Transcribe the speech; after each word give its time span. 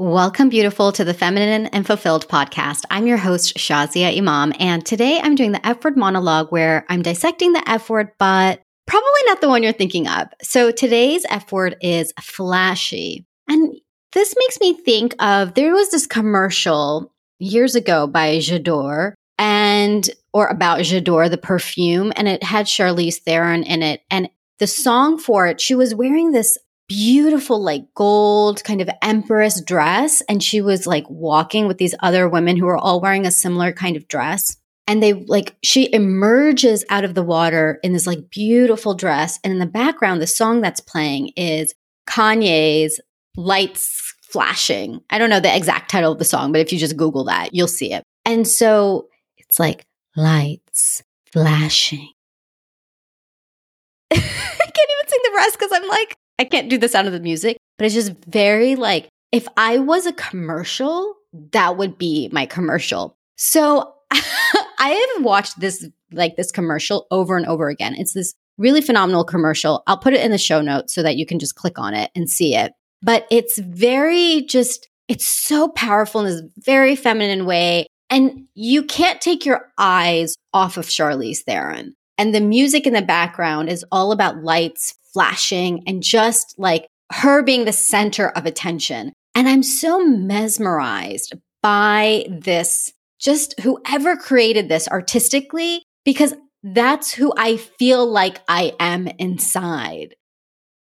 Welcome, 0.00 0.48
beautiful, 0.48 0.92
to 0.92 1.04
the 1.04 1.12
Feminine 1.12 1.66
and 1.66 1.84
Fulfilled 1.84 2.28
podcast. 2.28 2.84
I'm 2.88 3.08
your 3.08 3.16
host, 3.16 3.56
Shazia 3.56 4.16
Imam, 4.16 4.52
and 4.60 4.86
today 4.86 5.18
I'm 5.20 5.34
doing 5.34 5.50
the 5.50 5.66
F 5.66 5.82
word 5.82 5.96
monologue 5.96 6.52
where 6.52 6.86
I'm 6.88 7.02
dissecting 7.02 7.52
the 7.52 7.68
F 7.68 7.90
word, 7.90 8.12
but 8.16 8.62
probably 8.86 9.22
not 9.26 9.40
the 9.40 9.48
one 9.48 9.64
you're 9.64 9.72
thinking 9.72 10.06
of. 10.06 10.28
So 10.40 10.70
today's 10.70 11.26
F 11.28 11.50
word 11.50 11.78
is 11.80 12.12
flashy. 12.20 13.26
And 13.48 13.74
this 14.12 14.36
makes 14.38 14.60
me 14.60 14.74
think 14.74 15.16
of 15.18 15.54
there 15.54 15.74
was 15.74 15.90
this 15.90 16.06
commercial 16.06 17.12
years 17.40 17.74
ago 17.74 18.06
by 18.06 18.38
J'adore 18.38 19.14
and 19.36 20.08
or 20.32 20.46
about 20.46 20.78
J'adore, 20.82 21.28
the 21.28 21.38
perfume, 21.38 22.12
and 22.14 22.28
it 22.28 22.44
had 22.44 22.66
Charlize 22.66 23.16
Theron 23.16 23.64
in 23.64 23.82
it. 23.82 24.02
And 24.12 24.30
the 24.60 24.68
song 24.68 25.18
for 25.18 25.48
it, 25.48 25.60
she 25.60 25.74
was 25.74 25.92
wearing 25.92 26.30
this 26.30 26.56
beautiful, 26.88 27.62
like 27.62 27.94
gold 27.94 28.64
kind 28.64 28.80
of 28.80 28.90
empress 29.02 29.62
dress. 29.62 30.22
And 30.22 30.42
she 30.42 30.60
was 30.60 30.86
like 30.86 31.04
walking 31.08 31.68
with 31.68 31.78
these 31.78 31.94
other 32.00 32.28
women 32.28 32.56
who 32.56 32.66
were 32.66 32.78
all 32.78 33.00
wearing 33.00 33.26
a 33.26 33.30
similar 33.30 33.72
kind 33.72 33.96
of 33.96 34.08
dress. 34.08 34.56
And 34.86 35.02
they 35.02 35.12
like, 35.12 35.54
she 35.62 35.92
emerges 35.92 36.84
out 36.88 37.04
of 37.04 37.14
the 37.14 37.22
water 37.22 37.78
in 37.82 37.92
this 37.92 38.06
like 38.06 38.30
beautiful 38.30 38.94
dress. 38.94 39.38
And 39.44 39.52
in 39.52 39.58
the 39.58 39.66
background, 39.66 40.22
the 40.22 40.26
song 40.26 40.62
that's 40.62 40.80
playing 40.80 41.32
is 41.36 41.74
Kanye's 42.08 42.98
Lights 43.36 44.14
Flashing. 44.22 45.00
I 45.10 45.18
don't 45.18 45.30
know 45.30 45.40
the 45.40 45.54
exact 45.54 45.90
title 45.90 46.12
of 46.12 46.18
the 46.18 46.24
song, 46.24 46.52
but 46.52 46.60
if 46.60 46.72
you 46.72 46.78
just 46.78 46.96
Google 46.96 47.24
that, 47.24 47.54
you'll 47.54 47.68
see 47.68 47.92
it. 47.92 48.02
And 48.24 48.46
so 48.46 49.08
it's 49.36 49.58
like 49.58 49.86
lights 50.16 51.02
flashing. 51.32 52.08
I 54.10 54.16
can't 54.16 54.22
even 54.22 55.08
sing 55.08 55.20
the 55.24 55.32
rest 55.34 55.58
because 55.58 55.72
I'm 55.72 55.88
like, 55.88 56.16
I 56.38 56.44
can't 56.44 56.70
do 56.70 56.78
the 56.78 56.88
sound 56.88 57.06
of 57.06 57.12
the 57.12 57.20
music, 57.20 57.56
but 57.76 57.84
it's 57.84 57.94
just 57.94 58.12
very 58.26 58.76
like, 58.76 59.08
if 59.32 59.46
I 59.56 59.78
was 59.78 60.06
a 60.06 60.12
commercial, 60.12 61.14
that 61.52 61.76
would 61.76 61.98
be 61.98 62.28
my 62.32 62.46
commercial. 62.46 63.16
So 63.36 63.94
I 64.10 65.12
have 65.16 65.24
watched 65.24 65.60
this, 65.60 65.86
like 66.12 66.36
this 66.36 66.50
commercial 66.50 67.06
over 67.10 67.36
and 67.36 67.46
over 67.46 67.68
again. 67.68 67.94
It's 67.96 68.14
this 68.14 68.34
really 68.56 68.80
phenomenal 68.80 69.24
commercial. 69.24 69.82
I'll 69.86 69.98
put 69.98 70.14
it 70.14 70.24
in 70.24 70.30
the 70.30 70.38
show 70.38 70.60
notes 70.60 70.94
so 70.94 71.02
that 71.02 71.16
you 71.16 71.26
can 71.26 71.38
just 71.38 71.54
click 71.54 71.78
on 71.78 71.94
it 71.94 72.10
and 72.14 72.28
see 72.28 72.54
it. 72.54 72.72
But 73.02 73.26
it's 73.30 73.58
very 73.58 74.42
just, 74.42 74.88
it's 75.06 75.26
so 75.26 75.68
powerful 75.68 76.20
in 76.22 76.26
this 76.26 76.42
very 76.58 76.96
feminine 76.96 77.46
way. 77.46 77.86
And 78.10 78.46
you 78.54 78.82
can't 78.82 79.20
take 79.20 79.44
your 79.44 79.70
eyes 79.76 80.34
off 80.52 80.76
of 80.76 80.86
Charlize 80.86 81.40
Theron. 81.40 81.94
And 82.16 82.34
the 82.34 82.40
music 82.40 82.86
in 82.86 82.94
the 82.94 83.02
background 83.02 83.68
is 83.68 83.84
all 83.92 84.10
about 84.10 84.42
lights, 84.42 84.94
flashing 85.12 85.82
and 85.86 86.02
just 86.02 86.54
like 86.58 86.86
her 87.12 87.42
being 87.42 87.64
the 87.64 87.72
center 87.72 88.28
of 88.30 88.46
attention. 88.46 89.12
And 89.34 89.48
I'm 89.48 89.62
so 89.62 90.04
mesmerized 90.04 91.34
by 91.62 92.26
this, 92.28 92.92
just 93.20 93.58
whoever 93.60 94.16
created 94.16 94.68
this 94.68 94.88
artistically, 94.88 95.82
because 96.04 96.34
that's 96.62 97.12
who 97.12 97.32
I 97.36 97.56
feel 97.56 98.06
like 98.06 98.40
I 98.48 98.72
am 98.80 99.06
inside. 99.18 100.14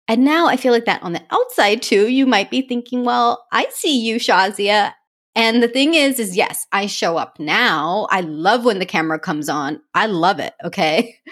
And 0.07 0.23
now 0.25 0.47
I 0.47 0.57
feel 0.57 0.73
like 0.73 0.85
that 0.85 1.03
on 1.03 1.13
the 1.13 1.23
outside 1.31 1.81
too. 1.81 2.07
You 2.07 2.25
might 2.25 2.51
be 2.51 2.61
thinking, 2.61 3.05
well, 3.05 3.45
I 3.51 3.67
see 3.71 4.01
you, 4.01 4.17
Shazia. 4.17 4.93
And 5.35 5.63
the 5.63 5.67
thing 5.67 5.95
is, 5.95 6.19
is 6.19 6.37
yes, 6.37 6.67
I 6.71 6.85
show 6.85 7.17
up 7.17 7.39
now. 7.39 8.07
I 8.11 8.21
love 8.21 8.65
when 8.65 8.79
the 8.79 8.85
camera 8.85 9.17
comes 9.19 9.49
on. 9.49 9.81
I 9.95 10.05
love 10.05 10.39
it. 10.39 10.53
Okay. 10.63 11.15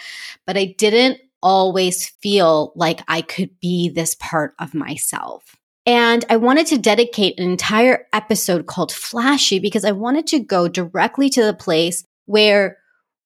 But 0.47 0.57
I 0.57 0.73
didn't 0.77 1.19
always 1.41 2.09
feel 2.21 2.73
like 2.75 3.01
I 3.07 3.21
could 3.21 3.59
be 3.59 3.89
this 3.89 4.15
part 4.15 4.53
of 4.59 4.73
myself. 4.73 5.55
And 5.85 6.23
I 6.29 6.37
wanted 6.37 6.67
to 6.67 6.77
dedicate 6.77 7.39
an 7.39 7.49
entire 7.49 8.05
episode 8.13 8.67
called 8.67 8.91
Flashy 8.91 9.59
because 9.59 9.83
I 9.83 9.91
wanted 9.91 10.27
to 10.27 10.39
go 10.39 10.67
directly 10.67 11.29
to 11.31 11.43
the 11.43 11.53
place 11.53 12.03
where 12.25 12.77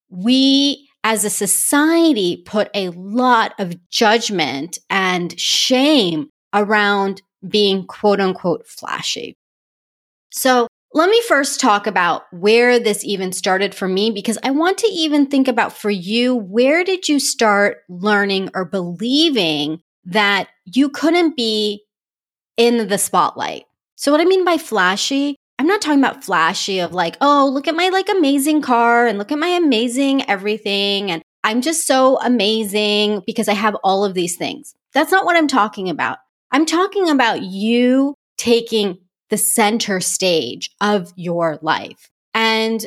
we 0.10 0.90
as 1.04 1.24
a 1.26 1.30
society 1.30 2.42
put 2.46 2.70
a 2.74 2.90
lot 2.90 3.54
of 3.60 3.76
judgment 3.90 4.80
and 4.90 5.40
shame 5.40 6.30
around 6.54 7.22
being 7.48 7.86
quote 7.86 8.20
unquote 8.20 8.66
flashy. 8.68 9.36
So 10.32 10.68
let 10.96 11.10
me 11.10 11.22
first 11.28 11.60
talk 11.60 11.88
about 11.88 12.24
where 12.32 12.80
this 12.80 13.04
even 13.04 13.34
started 13.34 13.76
for 13.76 13.86
me 13.86 14.12
because 14.12 14.38
I 14.44 14.52
want 14.52 14.78
to 14.78 14.88
even 14.88 15.28
think 15.28 15.50
about 15.50 15.74
for 15.74 15.90
you, 15.90 16.34
where 16.34 16.86
did 16.86 17.10
you 17.10 17.20
start 17.20 17.80
learning 17.90 18.50
or 18.56 18.64
believing 18.64 19.82
that 20.06 20.48
you 20.64 20.88
couldn't 20.88 21.36
be 21.36 21.84
in 22.56 22.88
the 22.88 22.98
spotlight? 22.98 23.66
So 23.98 24.14
what 24.14 24.22
I 24.22 24.26
mean 24.26 24.46
by 24.46 24.58
flashy, 24.58 25.36
I'm 25.60 25.68
not 25.68 25.82
talking 25.82 26.00
about 26.00 26.24
flashy 26.24 26.80
of 26.80 26.94
like, 26.94 27.18
oh, 27.20 27.52
look 27.54 27.68
at 27.68 27.76
my 27.76 27.90
like 27.90 28.08
amazing 28.08 28.62
car 28.62 29.06
and 29.06 29.18
look 29.18 29.34
at 29.34 29.38
my 29.38 29.50
amazing 29.50 30.30
everything. 30.30 31.12
And 31.12 31.22
I'm 31.44 31.60
just 31.60 31.86
so 31.86 32.22
amazing 32.22 33.22
because 33.28 33.50
I 33.50 33.54
have 33.54 33.76
all 33.84 34.06
of 34.06 34.14
these 34.14 34.38
things. 34.38 34.74
That's 34.94 35.12
not 35.12 35.26
what 35.26 35.36
I'm 35.36 35.50
talking 35.50 35.90
about. 35.90 36.20
I'm 36.52 36.66
talking 36.66 37.10
about 37.10 37.42
you 37.42 38.16
taking 38.38 39.00
the 39.30 39.38
center 39.38 40.00
stage 40.00 40.70
of 40.82 41.12
your 41.16 41.60
life. 41.62 42.10
And 42.34 42.86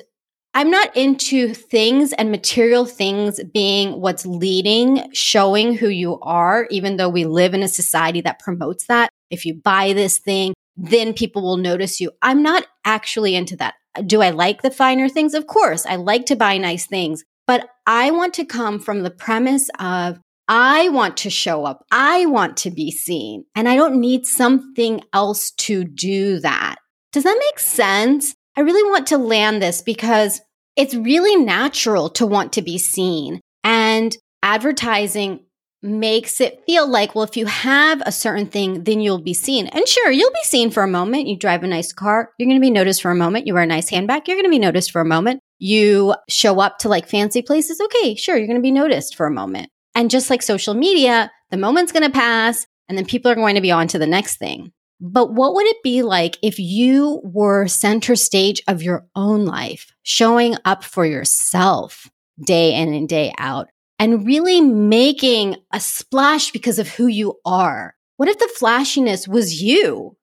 I'm 0.55 0.71
not 0.71 0.97
into 0.97 1.53
things 1.55 2.13
and 2.13 2.31
material 2.31 2.87
things 2.87 3.41
being 3.53 4.01
what's 4.01 4.27
leading, 4.27 5.13
showing 5.13 5.75
who 5.75 5.89
you 5.89 6.19
are, 6.21 6.67
even 6.71 6.97
though 6.97 7.09
we 7.09 7.25
live 7.25 7.55
in 7.55 7.63
a 7.63 7.69
society 7.69 8.21
that 8.23 8.41
promotes 8.41 8.87
that. 8.87 9.11
If 9.31 9.45
you 9.45 9.55
buy 9.55 9.93
this 9.93 10.19
thing, 10.19 10.55
then 10.77 11.13
people 11.13 11.43
will 11.43 11.59
notice 11.59 12.01
you. 12.01 12.13
I'm 12.23 12.43
not 12.43 12.67
actually 12.85 13.35
into 13.35 13.57
that. 13.57 13.75
Do 14.07 14.23
I 14.23 14.31
like 14.31 14.63
the 14.63 14.71
finer 14.71 15.09
things? 15.09 15.35
Of 15.35 15.47
course, 15.47 15.85
I 15.85 15.97
like 15.97 16.27
to 16.27 16.37
buy 16.37 16.57
nice 16.57 16.87
things, 16.87 17.25
but 17.47 17.69
I 17.87 18.11
want 18.11 18.35
to 18.35 18.45
come 18.45 18.79
from 18.79 19.03
the 19.03 19.11
premise 19.11 19.69
of 19.79 20.19
I 20.49 20.89
want 20.89 21.19
to 21.19 21.31
show 21.31 21.65
up. 21.65 21.85
I 21.93 22.27
want 22.27 22.57
to 22.59 22.71
be 22.71 22.91
seen. 22.91 23.45
And 23.55 23.69
I 23.69 23.77
don't 23.77 24.01
need 24.01 24.27
something 24.27 25.03
else 25.13 25.51
to 25.53 25.85
do 25.85 26.41
that. 26.41 26.77
Does 27.13 27.25
that 27.25 27.39
make 27.39 27.59
sense? 27.59 28.35
I 28.57 28.63
really 28.63 28.91
want 28.91 29.07
to 29.09 29.19
land 29.19 29.63
this 29.63 29.83
because 29.83 30.41
it's 30.77 30.95
really 30.95 31.37
natural 31.37 32.09
to 32.11 32.27
want 32.27 32.55
to 32.55 32.63
be 32.63 32.79
seen. 32.79 33.41
And 33.63 34.17
advertising 34.43 35.41
makes 35.83 36.41
it 36.41 36.63
feel 36.67 36.89
like, 36.89 37.15
well, 37.15 37.25
if 37.25 37.37
you 37.37 37.47
have 37.47 38.03
a 38.05 38.13
certain 38.13 38.47
thing, 38.47 38.85
then 38.85 39.01
you'll 39.01 39.23
be 39.23 39.35
seen. 39.35 39.67
And 39.69 39.87
sure, 39.87 40.11
you'll 40.11 40.31
be 40.31 40.43
seen 40.45 40.71
for 40.71 40.83
a 40.83 40.89
moment. 40.89 41.29
You 41.29 41.37
drive 41.37 41.63
a 41.63 41.69
nice 41.69 41.93
car, 41.93 42.31
you're 42.39 42.49
going 42.49 42.59
to 42.59 42.65
be 42.65 42.71
noticed 42.71 43.03
for 43.03 43.11
a 43.11 43.17
moment. 43.17 43.47
You 43.47 43.55
wear 43.55 43.63
a 43.63 43.67
nice 43.67 43.89
handbag, 43.89 44.27
you're 44.27 44.37
going 44.37 44.45
to 44.45 44.51
be 44.51 44.59
noticed 44.59 44.91
for 44.91 45.01
a 45.01 45.05
moment. 45.05 45.41
You 45.59 46.15
show 46.29 46.61
up 46.61 46.79
to 46.79 46.89
like 46.89 47.09
fancy 47.09 47.43
places, 47.43 47.81
okay, 47.81 48.15
sure, 48.15 48.37
you're 48.37 48.47
going 48.47 48.59
to 48.59 48.63
be 48.63 48.73
noticed 48.73 49.15
for 49.15 49.27
a 49.27 49.31
moment. 49.31 49.71
And 49.99 50.13
just 50.13 50.31
like 50.31 50.43
social 50.43 50.75
media, 50.75 51.29
the 51.51 51.57
moment's 51.57 51.91
going 51.91 52.05
to 52.05 52.11
pass 52.11 52.69
and 52.89 52.97
then 52.97 53.05
people 53.05 53.33
are 53.33 53.35
going 53.35 53.57
to 53.57 53.61
be 53.61 53.73
on 53.73 53.89
to 53.89 53.99
the 53.99 54.07
next 54.07 54.37
thing. 54.37 54.71
But 55.01 55.35
what 55.35 55.55
would 55.55 55.67
it 55.67 55.83
be 55.83 56.03
like 56.03 56.39
if 56.41 56.61
you 56.61 57.21
were 57.25 57.67
center 57.67 58.15
stage 58.15 58.63
of 58.69 58.81
your 58.81 59.09
own 59.17 59.45
life, 59.45 59.93
showing 60.05 60.55
up 60.65 60.85
for 60.85 61.05
yourself 61.05 62.09
day 62.41 62.75
in 62.75 62.95
and 62.95 63.09
day 63.09 63.35
out 63.39 63.71
and 63.99 64.25
really 64.25 64.61
making 64.61 65.57
a 65.73 65.81
splash 65.81 66.53
because 66.53 66.79
of 66.79 66.87
who 66.87 67.09
you 67.09 67.41
are? 67.45 67.97
What 68.19 68.29
if 68.29 68.39
the 68.39 68.53
flashiness 68.57 69.27
was 69.27 69.61
you? 69.61 70.17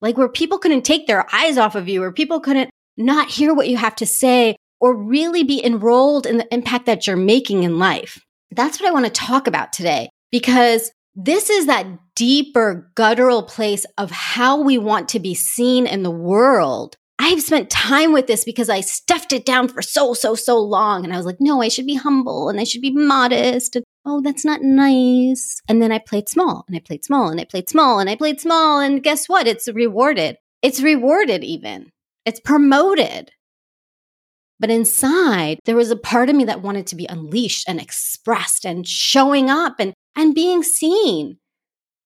Like 0.00 0.16
where 0.16 0.28
people 0.28 0.58
couldn't 0.58 0.82
take 0.82 1.08
their 1.08 1.26
eyes 1.34 1.58
off 1.58 1.74
of 1.74 1.88
you, 1.88 2.04
or 2.04 2.12
people 2.12 2.38
couldn't 2.38 2.70
not 2.96 3.30
hear 3.30 3.52
what 3.52 3.68
you 3.68 3.78
have 3.78 3.96
to 3.96 4.06
say, 4.06 4.54
or 4.78 4.94
really 4.96 5.42
be 5.42 5.64
enrolled 5.64 6.24
in 6.24 6.38
the 6.38 6.54
impact 6.54 6.86
that 6.86 7.08
you're 7.08 7.16
making 7.16 7.64
in 7.64 7.80
life. 7.80 8.24
That's 8.50 8.80
what 8.80 8.88
I 8.88 8.92
want 8.92 9.06
to 9.06 9.10
talk 9.10 9.46
about 9.46 9.72
today 9.72 10.08
because 10.30 10.90
this 11.14 11.50
is 11.50 11.66
that 11.66 11.86
deeper 12.14 12.90
guttural 12.94 13.42
place 13.42 13.84
of 13.96 14.10
how 14.10 14.62
we 14.62 14.78
want 14.78 15.08
to 15.10 15.20
be 15.20 15.34
seen 15.34 15.86
in 15.86 16.02
the 16.02 16.10
world. 16.10 16.96
I've 17.18 17.42
spent 17.42 17.68
time 17.70 18.12
with 18.12 18.28
this 18.28 18.44
because 18.44 18.68
I 18.68 18.80
stuffed 18.80 19.32
it 19.32 19.44
down 19.44 19.68
for 19.68 19.82
so, 19.82 20.14
so, 20.14 20.36
so 20.36 20.58
long. 20.58 21.04
And 21.04 21.12
I 21.12 21.16
was 21.16 21.26
like, 21.26 21.40
no, 21.40 21.60
I 21.60 21.68
should 21.68 21.86
be 21.86 21.96
humble 21.96 22.48
and 22.48 22.60
I 22.60 22.64
should 22.64 22.80
be 22.80 22.92
modest. 22.92 23.74
And 23.74 23.84
oh, 24.06 24.20
that's 24.20 24.44
not 24.44 24.62
nice. 24.62 25.60
And 25.68 25.82
then 25.82 25.90
I 25.90 25.98
played 25.98 26.28
small 26.28 26.64
and 26.68 26.76
I 26.76 26.80
played 26.80 27.04
small 27.04 27.28
and 27.28 27.40
I 27.40 27.44
played 27.44 27.68
small 27.68 27.98
and 27.98 28.08
I 28.08 28.14
played 28.14 28.40
small. 28.40 28.78
And 28.78 29.02
guess 29.02 29.28
what? 29.28 29.48
It's 29.48 29.68
rewarded. 29.68 30.36
It's 30.62 30.80
rewarded 30.80 31.42
even. 31.42 31.90
It's 32.24 32.40
promoted. 32.40 33.32
But 34.60 34.70
inside, 34.70 35.60
there 35.64 35.76
was 35.76 35.90
a 35.90 35.96
part 35.96 36.28
of 36.28 36.36
me 36.36 36.44
that 36.44 36.62
wanted 36.62 36.86
to 36.88 36.96
be 36.96 37.06
unleashed 37.06 37.68
and 37.68 37.80
expressed 37.80 38.64
and 38.64 38.86
showing 38.86 39.50
up 39.50 39.76
and, 39.78 39.94
and 40.16 40.34
being 40.34 40.62
seen. 40.62 41.38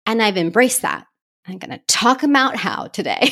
And 0.06 0.22
I've 0.22 0.36
embraced 0.36 0.82
that. 0.82 1.06
I'm 1.46 1.58
going 1.58 1.70
to 1.70 1.84
talk 1.86 2.22
about 2.22 2.56
how 2.56 2.86
today. 2.88 3.30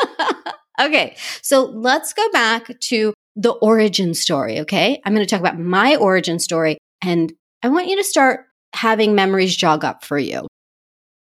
okay, 0.80 1.16
so 1.42 1.64
let's 1.64 2.12
go 2.12 2.30
back 2.30 2.78
to 2.80 3.14
the 3.36 3.52
origin 3.52 4.14
story. 4.14 4.60
Okay, 4.60 5.00
I'm 5.04 5.14
going 5.14 5.24
to 5.24 5.30
talk 5.30 5.40
about 5.40 5.58
my 5.58 5.96
origin 5.96 6.38
story, 6.38 6.78
and 7.02 7.32
I 7.62 7.68
want 7.68 7.88
you 7.88 7.96
to 7.96 8.04
start 8.04 8.46
having 8.74 9.14
memories 9.14 9.56
jog 9.56 9.84
up 9.84 10.04
for 10.04 10.18
you. 10.18 10.46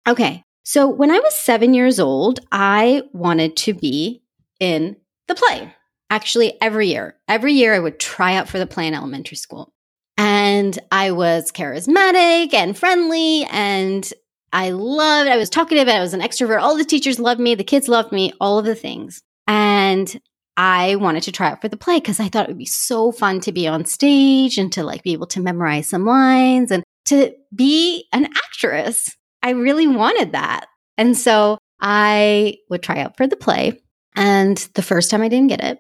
Okay, 0.07 0.44
So 0.65 0.88
when 0.88 1.12
I 1.12 1.19
was 1.19 1.36
seven 1.36 1.74
years 1.74 2.00
old, 2.00 2.39
I 2.51 3.04
wanted 3.12 3.57
to 3.57 3.74
be 3.74 4.24
in 4.60 4.95
the 5.27 5.36
play. 5.36 5.74
Actually, 6.13 6.62
every 6.62 6.89
year, 6.89 7.15
every 7.27 7.54
year 7.54 7.74
I 7.74 7.80
would 7.80 8.00
try 8.00 8.36
out 8.36 8.48
for 8.48 8.60
the 8.60 8.68
play 8.68 8.86
in 8.86 8.94
elementary 8.94 9.36
school. 9.36 9.74
And 10.15 10.77
I 10.92 11.10
was 11.10 11.51
charismatic 11.51 12.54
and 12.54 12.77
friendly 12.77 13.45
and 13.45 14.07
I 14.51 14.69
loved, 14.69 15.27
I 15.27 15.38
was 15.38 15.50
talkative, 15.50 15.88
I 15.88 16.01
was 16.01 16.13
an 16.13 16.21
extrovert. 16.21 16.62
All 16.62 16.77
the 16.77 16.86
teachers 16.86 17.19
loved 17.19 17.42
me, 17.42 17.56
the 17.56 17.63
kids 17.63 17.88
loved 17.88 18.12
me, 18.12 18.31
all 18.39 18.60
of 18.60 18.65
the 18.65 18.75
things. 18.75 19.24
And 19.48 20.21
I 20.56 20.98
wanted 20.98 21.24
to 21.24 21.31
try 21.31 21.50
out 21.50 21.62
for 21.62 21.68
the 21.68 21.77
play 21.77 21.98
because 21.98 22.19
I 22.19 22.30
thought 22.30 22.44
it 22.44 22.50
would 22.50 22.60
be 22.60 22.65
so 22.65 23.12
fun 23.12 23.39
to 23.39 23.51
be 23.51 23.68
on 23.68 23.83
stage 23.86 24.60
and 24.60 24.71
to 24.74 24.83
like 24.83 25.01
be 25.01 25.13
able 25.13 25.25
to 25.30 25.42
memorize 25.42 25.89
some 25.89 26.06
lines 26.06 26.69
and 26.69 26.83
to 27.06 27.33
be 27.56 28.06
an 28.13 28.25
actress. 28.25 29.10
I 29.42 29.50
really 29.50 29.88
wanted 29.88 30.33
that. 30.33 30.68
And 30.95 31.18
so 31.18 31.57
I 31.81 32.57
would 32.69 32.83
try 32.83 33.00
out 33.00 33.18
for 33.18 33.25
the 33.25 33.36
play. 33.36 33.81
And 34.15 34.57
the 34.75 34.83
first 34.83 35.10
time 35.10 35.24
I 35.24 35.27
didn't 35.27 35.50
get 35.50 35.63
it, 35.63 35.80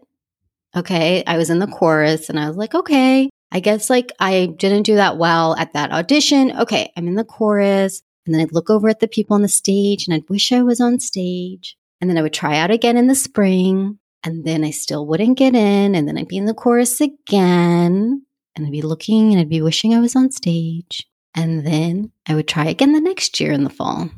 okay, 0.75 1.23
I 1.25 1.37
was 1.37 1.49
in 1.49 1.59
the 1.59 1.67
chorus 1.67 2.29
and 2.29 2.39
I 2.39 2.47
was 2.47 2.57
like, 2.57 2.73
okay, 2.73 3.29
I 3.51 3.59
guess 3.59 3.89
like 3.89 4.11
I 4.19 4.47
didn't 4.57 4.83
do 4.83 4.95
that 4.95 5.17
well 5.17 5.55
at 5.55 5.73
that 5.73 5.91
audition. 5.91 6.57
Okay, 6.59 6.91
I'm 6.97 7.07
in 7.07 7.15
the 7.15 7.23
chorus. 7.23 8.01
And 8.25 8.33
then 8.33 8.41
I'd 8.41 8.53
look 8.53 8.69
over 8.69 8.89
at 8.89 8.99
the 8.99 9.07
people 9.07 9.35
on 9.35 9.41
the 9.41 9.47
stage 9.47 10.07
and 10.07 10.15
I'd 10.15 10.29
wish 10.29 10.51
I 10.51 10.63
was 10.63 10.79
on 10.79 10.99
stage. 10.99 11.75
And 11.99 12.09
then 12.09 12.17
I 12.17 12.21
would 12.21 12.33
try 12.33 12.57
out 12.57 12.71
again 12.71 12.97
in 12.97 13.07
the 13.07 13.15
spring. 13.15 13.99
And 14.23 14.45
then 14.45 14.63
I 14.63 14.71
still 14.71 15.05
wouldn't 15.05 15.37
get 15.37 15.55
in. 15.55 15.95
And 15.95 16.07
then 16.07 16.17
I'd 16.17 16.29
be 16.29 16.37
in 16.37 16.45
the 16.45 16.53
chorus 16.53 17.01
again. 17.01 18.25
And 18.55 18.65
I'd 18.65 18.71
be 18.71 18.81
looking 18.81 19.31
and 19.31 19.41
I'd 19.41 19.49
be 19.49 19.61
wishing 19.61 19.93
I 19.93 19.99
was 19.99 20.15
on 20.15 20.31
stage. 20.31 21.05
And 21.35 21.65
then 21.65 22.11
I 22.27 22.35
would 22.35 22.47
try 22.47 22.65
again 22.65 22.93
the 22.93 23.01
next 23.01 23.39
year 23.39 23.51
in 23.51 23.63
the 23.63 23.69
fall. 23.69 24.09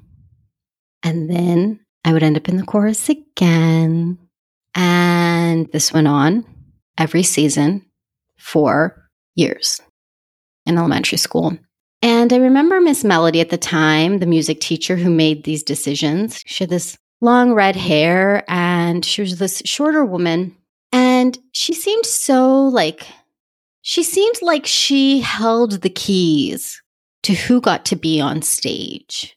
And 1.02 1.30
then 1.30 1.80
I 2.04 2.14
would 2.14 2.24
end 2.24 2.38
up 2.38 2.48
in 2.48 2.58
the 2.58 2.64
chorus 2.64 3.10
again. 3.10 4.20
And 4.76 5.72
this 5.72 5.94
went 5.94 6.08
on 6.08 6.46
every 6.98 7.24
season 7.24 7.86
for 8.38 9.10
years 9.36 9.82
in 10.66 10.78
elementary 10.78 11.18
school. 11.18 11.58
And 12.02 12.32
I 12.32 12.38
remember 12.38 12.80
Miss 12.82 13.04
Melody 13.04 13.42
at 13.42 13.50
the 13.50 13.58
time, 13.58 14.20
the 14.20 14.26
music 14.26 14.60
teacher 14.60 14.96
who 14.96 15.10
made 15.10 15.44
these 15.44 15.64
decisions. 15.64 16.42
She 16.46 16.64
had 16.64 16.70
this 16.70 16.98
long 17.22 17.54
red 17.54 17.76
hair 17.76 18.44
and 18.48 19.04
she 19.04 19.22
was 19.22 19.40
this 19.40 19.62
shorter 19.66 20.06
woman. 20.06 20.56
And 20.92 21.38
she 21.52 21.74
seemed 21.74 22.06
so 22.06 22.68
like, 22.68 23.08
she 23.82 24.04
seemed 24.04 24.42
like 24.42 24.66
she 24.66 25.22
held 25.22 25.82
the 25.82 25.90
keys 25.90 26.82
to 27.24 27.34
who 27.34 27.62
got 27.62 27.86
to 27.86 27.96
be 27.96 28.22
on 28.22 28.42
stage. 28.42 29.36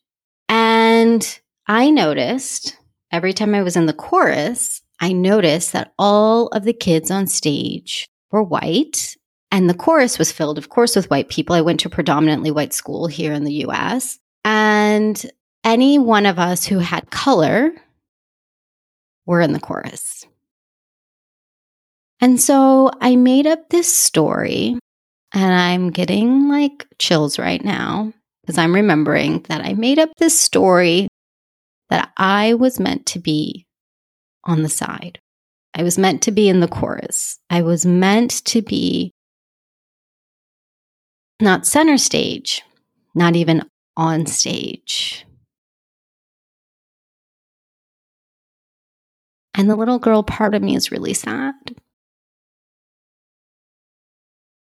And 0.48 1.40
I 1.66 1.90
noticed 1.90 2.76
every 3.10 3.32
time 3.32 3.54
I 3.54 3.62
was 3.62 3.76
in 3.76 3.86
the 3.86 3.92
chorus, 3.92 4.82
I 5.00 5.12
noticed 5.12 5.72
that 5.72 5.92
all 5.98 6.48
of 6.48 6.64
the 6.64 6.72
kids 6.72 7.10
on 7.10 7.26
stage 7.26 8.08
were 8.30 8.42
white 8.42 9.16
and 9.50 9.68
the 9.68 9.74
chorus 9.74 10.18
was 10.18 10.32
filled, 10.32 10.58
of 10.58 10.68
course, 10.68 10.94
with 10.94 11.10
white 11.10 11.28
people. 11.28 11.54
I 11.54 11.60
went 11.60 11.80
to 11.80 11.88
predominantly 11.88 12.50
white 12.50 12.72
school 12.72 13.06
here 13.06 13.32
in 13.32 13.44
the 13.44 13.64
US. 13.64 14.18
And 14.44 15.24
any 15.64 15.98
one 15.98 16.26
of 16.26 16.38
us 16.38 16.64
who 16.64 16.78
had 16.78 17.10
color 17.10 17.72
were 19.26 19.40
in 19.40 19.52
the 19.52 19.60
chorus. 19.60 20.24
And 22.20 22.40
so 22.40 22.90
I 23.00 23.16
made 23.16 23.46
up 23.46 23.68
this 23.68 23.92
story, 23.92 24.76
and 25.32 25.54
I'm 25.54 25.90
getting 25.90 26.48
like 26.48 26.86
chills 26.98 27.38
right 27.38 27.62
now 27.64 28.12
because 28.42 28.58
I'm 28.58 28.74
remembering 28.74 29.44
that 29.48 29.60
I 29.60 29.74
made 29.74 29.98
up 29.98 30.10
this 30.18 30.38
story 30.38 31.08
that 31.90 32.10
I 32.16 32.54
was 32.54 32.80
meant 32.80 33.06
to 33.06 33.18
be 33.18 33.66
on 34.44 34.62
the 34.62 34.68
side. 34.68 35.18
I 35.74 35.82
was 35.82 35.98
meant 35.98 36.22
to 36.22 36.30
be 36.30 36.48
in 36.48 36.60
the 36.60 36.68
chorus. 36.68 37.38
I 37.50 37.62
was 37.62 37.86
meant 37.86 38.44
to 38.46 38.62
be 38.62 39.12
not 41.40 41.66
center 41.66 41.98
stage, 41.98 42.62
not 43.14 43.36
even 43.36 43.62
on 43.96 44.26
stage. 44.26 45.24
And 49.54 49.68
the 49.68 49.76
little 49.76 49.98
girl 49.98 50.22
part 50.22 50.54
of 50.54 50.62
me 50.62 50.76
is 50.76 50.92
really 50.92 51.14
sad. 51.14 51.54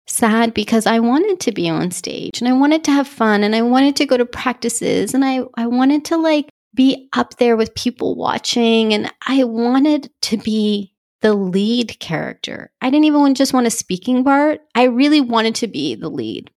Sad 0.06 0.52
because 0.52 0.86
I 0.86 0.98
wanted 0.98 1.40
to 1.40 1.52
be 1.52 1.68
on 1.68 1.90
stage 1.90 2.40
and 2.40 2.48
I 2.48 2.52
wanted 2.52 2.84
to 2.84 2.90
have 2.90 3.08
fun 3.08 3.42
and 3.42 3.54
I 3.54 3.62
wanted 3.62 3.96
to 3.96 4.06
go 4.06 4.18
to 4.18 4.26
practices 4.26 5.14
and 5.14 5.24
I, 5.24 5.40
I 5.54 5.66
wanted 5.66 6.04
to 6.06 6.18
like 6.18 6.50
be 6.74 7.08
up 7.12 7.36
there 7.36 7.56
with 7.56 7.74
people 7.74 8.14
watching 8.14 8.94
and 8.94 9.12
I 9.26 9.44
wanted 9.44 10.10
to 10.22 10.36
be 10.36 10.94
the 11.20 11.34
lead 11.34 11.98
character. 12.00 12.72
I 12.80 12.90
didn't 12.90 13.04
even 13.04 13.34
just 13.34 13.52
want 13.52 13.66
a 13.66 13.70
speaking 13.70 14.24
part. 14.24 14.60
I 14.74 14.84
really 14.84 15.20
wanted 15.20 15.54
to 15.56 15.66
be 15.66 15.94
the 15.94 16.08
lead 16.08 16.50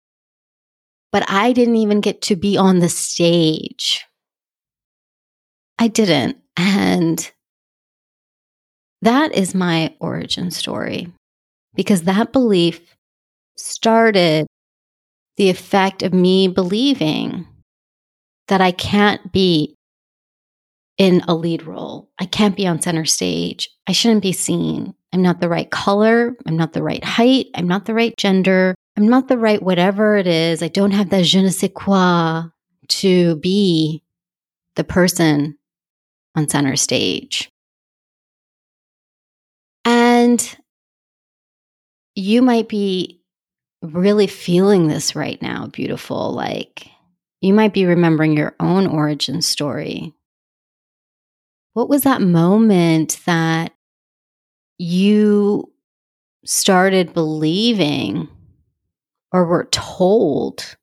but 1.12 1.30
I 1.30 1.52
didn't 1.52 1.76
even 1.76 2.00
get 2.00 2.22
to 2.22 2.36
be 2.36 2.56
on 2.56 2.80
the 2.80 2.88
stage. 2.88 4.04
I 5.78 5.88
didn't. 5.88 6.38
And 6.56 7.30
that 9.02 9.34
is 9.34 9.54
my 9.54 9.94
origin 10.00 10.50
story 10.50 11.12
because 11.74 12.02
that 12.02 12.32
belief 12.32 12.96
started 13.56 14.46
the 15.36 15.50
effect 15.50 16.02
of 16.02 16.14
me 16.14 16.48
believing 16.48 17.46
that 18.48 18.60
I 18.60 18.72
can't 18.72 19.32
be 19.32 19.74
in 20.98 21.22
a 21.26 21.34
lead 21.34 21.64
role. 21.64 22.10
I 22.18 22.26
can't 22.26 22.56
be 22.56 22.66
on 22.66 22.82
center 22.82 23.04
stage. 23.04 23.70
I 23.86 23.92
shouldn't 23.92 24.22
be 24.22 24.32
seen. 24.32 24.94
I'm 25.12 25.22
not 25.22 25.40
the 25.40 25.48
right 25.48 25.70
color. 25.70 26.36
I'm 26.46 26.56
not 26.56 26.72
the 26.72 26.82
right 26.82 27.02
height. 27.04 27.46
I'm 27.54 27.68
not 27.68 27.84
the 27.84 27.94
right 27.94 28.16
gender. 28.16 28.74
I'm 28.96 29.08
not 29.08 29.28
the 29.28 29.38
right 29.38 29.62
whatever 29.62 30.16
it 30.16 30.26
is. 30.26 30.62
I 30.62 30.68
don't 30.68 30.90
have 30.92 31.10
that 31.10 31.24
je 31.24 31.42
ne 31.42 31.50
sais 31.50 31.70
quoi 31.74 32.44
to 32.88 33.36
be 33.36 34.02
the 34.76 34.84
person 34.84 35.58
on 36.34 36.48
center 36.48 36.76
stage. 36.76 37.50
And 39.84 40.56
you 42.14 42.42
might 42.42 42.68
be 42.68 43.22
really 43.82 44.26
feeling 44.26 44.86
this 44.86 45.16
right 45.16 45.40
now, 45.42 45.66
beautiful. 45.66 46.32
Like 46.32 46.86
you 47.40 47.52
might 47.52 47.72
be 47.72 47.86
remembering 47.86 48.36
your 48.36 48.54
own 48.60 48.86
origin 48.86 49.42
story. 49.42 50.14
What 51.74 51.88
was 51.88 52.02
that 52.02 52.20
moment 52.20 53.20
that 53.26 53.72
you 54.78 55.72
started 56.44 57.14
believing 57.14 58.28
or 59.32 59.48
we're 59.48 59.64
told 59.66 60.76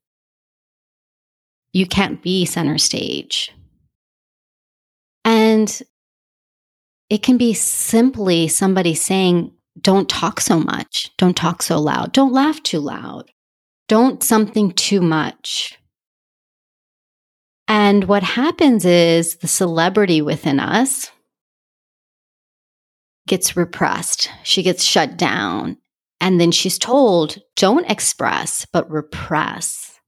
you 1.73 1.85
can't 1.85 2.21
be 2.21 2.45
center 2.45 2.77
stage. 2.77 3.51
And 5.23 5.81
it 7.09 7.21
can 7.21 7.37
be 7.37 7.53
simply 7.53 8.47
somebody 8.47 8.95
saying, 8.95 9.51
don't 9.79 10.09
talk 10.09 10.41
so 10.41 10.59
much, 10.59 11.11
don't 11.17 11.37
talk 11.37 11.61
so 11.61 11.79
loud, 11.79 12.11
don't 12.11 12.33
laugh 12.33 12.61
too 12.63 12.79
loud, 12.79 13.31
don't 13.87 14.23
something 14.23 14.71
too 14.71 15.01
much. 15.01 15.78
And 17.69 18.05
what 18.05 18.23
happens 18.23 18.83
is 18.83 19.37
the 19.37 19.47
celebrity 19.47 20.21
within 20.21 20.59
us 20.59 21.11
gets 23.27 23.55
repressed, 23.55 24.31
she 24.43 24.63
gets 24.63 24.83
shut 24.83 25.15
down, 25.15 25.77
and 26.19 26.41
then 26.41 26.51
she's 26.51 26.79
told, 26.79 27.37
don't 27.55 27.89
express, 27.89 28.65
but 28.73 28.89
repress. 28.89 29.99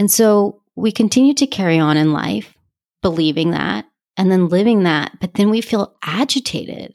And 0.00 0.10
so 0.10 0.62
we 0.74 0.90
continue 0.90 1.32
to 1.34 1.46
carry 1.46 1.78
on 1.78 1.96
in 1.96 2.12
life, 2.12 2.54
believing 3.02 3.52
that 3.52 3.86
and 4.16 4.30
then 4.30 4.48
living 4.48 4.82
that, 4.82 5.12
but 5.20 5.34
then 5.34 5.48
we 5.48 5.60
feel 5.60 5.96
agitated. 6.02 6.94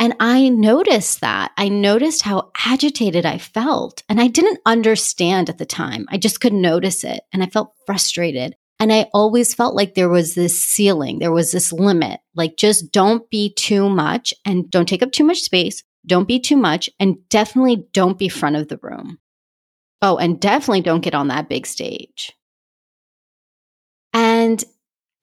And 0.00 0.14
I 0.20 0.48
noticed 0.48 1.20
that. 1.22 1.52
I 1.56 1.68
noticed 1.68 2.22
how 2.22 2.52
agitated 2.64 3.26
I 3.26 3.38
felt. 3.38 4.02
And 4.08 4.20
I 4.20 4.28
didn't 4.28 4.60
understand 4.64 5.48
at 5.48 5.58
the 5.58 5.66
time. 5.66 6.06
I 6.08 6.18
just 6.18 6.40
could 6.40 6.52
notice 6.52 7.02
it. 7.02 7.22
And 7.32 7.42
I 7.42 7.46
felt 7.46 7.74
frustrated. 7.84 8.54
And 8.80 8.92
I 8.92 9.10
always 9.12 9.54
felt 9.54 9.74
like 9.74 9.94
there 9.94 10.08
was 10.08 10.34
this 10.34 10.62
ceiling, 10.62 11.18
there 11.18 11.32
was 11.32 11.50
this 11.50 11.72
limit. 11.72 12.20
Like, 12.36 12.56
just 12.56 12.92
don't 12.92 13.28
be 13.28 13.52
too 13.52 13.88
much 13.88 14.32
and 14.44 14.70
don't 14.70 14.88
take 14.88 15.02
up 15.02 15.10
too 15.10 15.24
much 15.24 15.40
space. 15.40 15.82
Don't 16.06 16.28
be 16.28 16.38
too 16.38 16.56
much 16.56 16.88
and 17.00 17.28
definitely 17.28 17.88
don't 17.92 18.18
be 18.18 18.28
front 18.28 18.54
of 18.54 18.68
the 18.68 18.78
room. 18.80 19.18
Oh, 20.00 20.16
and 20.16 20.40
definitely 20.40 20.82
don't 20.82 21.00
get 21.00 21.14
on 21.14 21.26
that 21.28 21.48
big 21.48 21.66
stage. 21.66 22.32
And 24.12 24.62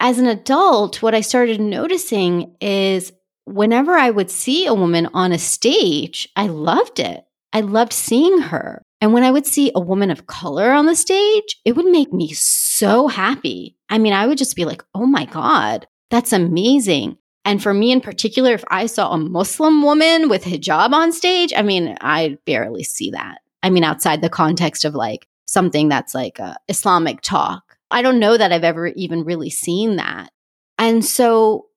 as 0.01 0.19
an 0.19 0.27
adult, 0.27 1.01
what 1.01 1.15
I 1.15 1.21
started 1.21 1.61
noticing 1.61 2.55
is 2.59 3.13
whenever 3.45 3.93
I 3.93 4.09
would 4.09 4.29
see 4.29 4.65
a 4.65 4.73
woman 4.73 5.07
on 5.13 5.31
a 5.31 5.37
stage, 5.37 6.27
I 6.35 6.47
loved 6.47 6.99
it. 6.99 7.23
I 7.53 7.61
loved 7.61 7.93
seeing 7.93 8.39
her. 8.39 8.81
And 9.01 9.13
when 9.13 9.23
I 9.23 9.31
would 9.31 9.45
see 9.45 9.71
a 9.73 9.79
woman 9.79 10.11
of 10.11 10.27
color 10.27 10.71
on 10.71 10.87
the 10.87 10.95
stage, 10.95 11.59
it 11.63 11.73
would 11.73 11.85
make 11.85 12.11
me 12.11 12.33
so 12.33 13.07
happy. 13.07 13.77
I 13.89 13.97
mean, 13.97 14.13
I 14.13 14.27
would 14.27 14.37
just 14.37 14.55
be 14.55 14.65
like, 14.65 14.83
oh 14.93 15.05
my 15.05 15.25
God, 15.25 15.87
that's 16.09 16.33
amazing. 16.33 17.17
And 17.45 17.61
for 17.61 17.73
me 17.73 17.91
in 17.91 18.01
particular, 18.01 18.53
if 18.53 18.63
I 18.69 18.87
saw 18.87 19.11
a 19.11 19.17
Muslim 19.17 19.83
woman 19.83 20.27
with 20.29 20.43
hijab 20.43 20.91
on 20.91 21.11
stage, 21.11 21.53
I 21.55 21.61
mean, 21.61 21.95
I 22.01 22.37
barely 22.45 22.83
see 22.83 23.11
that. 23.11 23.39
I 23.61 23.69
mean, 23.69 23.83
outside 23.83 24.21
the 24.21 24.29
context 24.29 24.83
of 24.83 24.95
like 24.95 25.27
something 25.45 25.87
that's 25.87 26.15
like 26.15 26.39
a 26.39 26.57
Islamic 26.67 27.21
talk. 27.21 27.77
I 27.91 28.01
don't 28.01 28.19
know 28.19 28.35
that 28.35 28.51
I've 28.51 28.63
ever 28.63 28.87
even 28.87 29.23
really 29.23 29.51
seen 29.51 29.97
that. 29.97 30.31
And 30.77 31.05
so 31.05 31.67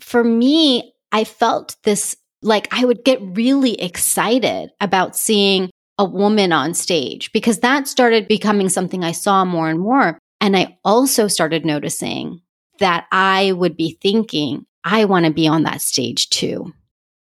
for 0.00 0.22
me, 0.24 0.94
I 1.12 1.24
felt 1.24 1.76
this 1.84 2.16
like 2.42 2.68
I 2.70 2.84
would 2.84 3.04
get 3.04 3.20
really 3.22 3.80
excited 3.80 4.70
about 4.80 5.16
seeing 5.16 5.70
a 5.98 6.04
woman 6.04 6.52
on 6.52 6.74
stage 6.74 7.32
because 7.32 7.60
that 7.60 7.88
started 7.88 8.28
becoming 8.28 8.68
something 8.68 9.02
I 9.04 9.12
saw 9.12 9.44
more 9.44 9.68
and 9.68 9.80
more. 9.80 10.18
And 10.40 10.56
I 10.56 10.76
also 10.84 11.28
started 11.28 11.64
noticing 11.64 12.40
that 12.80 13.06
I 13.12 13.52
would 13.52 13.76
be 13.76 13.98
thinking, 14.02 14.66
I 14.82 15.04
want 15.06 15.24
to 15.24 15.32
be 15.32 15.46
on 15.46 15.62
that 15.62 15.80
stage 15.80 16.28
too. 16.30 16.72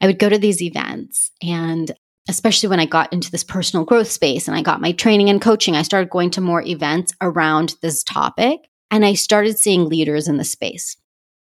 I 0.02 0.08
would 0.08 0.20
go 0.20 0.30
to 0.30 0.38
these 0.38 0.62
events 0.62 1.32
and 1.42 1.92
especially 2.30 2.70
when 2.70 2.80
I 2.80 2.86
got 2.86 3.12
into 3.12 3.30
this 3.30 3.44
personal 3.44 3.86
growth 3.86 4.10
space 4.10 4.48
and 4.48 4.56
I 4.56 4.62
got 4.62 4.82
my 4.82 4.94
training 4.94 5.30
and 5.30 5.42
coaching, 5.42 5.76
I 5.76 5.82
started 5.82 6.10
going 6.10 6.30
to 6.32 6.42
more 6.42 6.62
events 6.62 7.14
around 7.22 7.76
this 7.82 8.04
topic 8.04 8.62
and 8.90 9.06
I 9.06 9.14
started 9.14 9.60
seeing 9.60 9.90
leaders 9.90 10.28
in 10.28 10.38
the 10.38 10.44
space. 10.44 10.96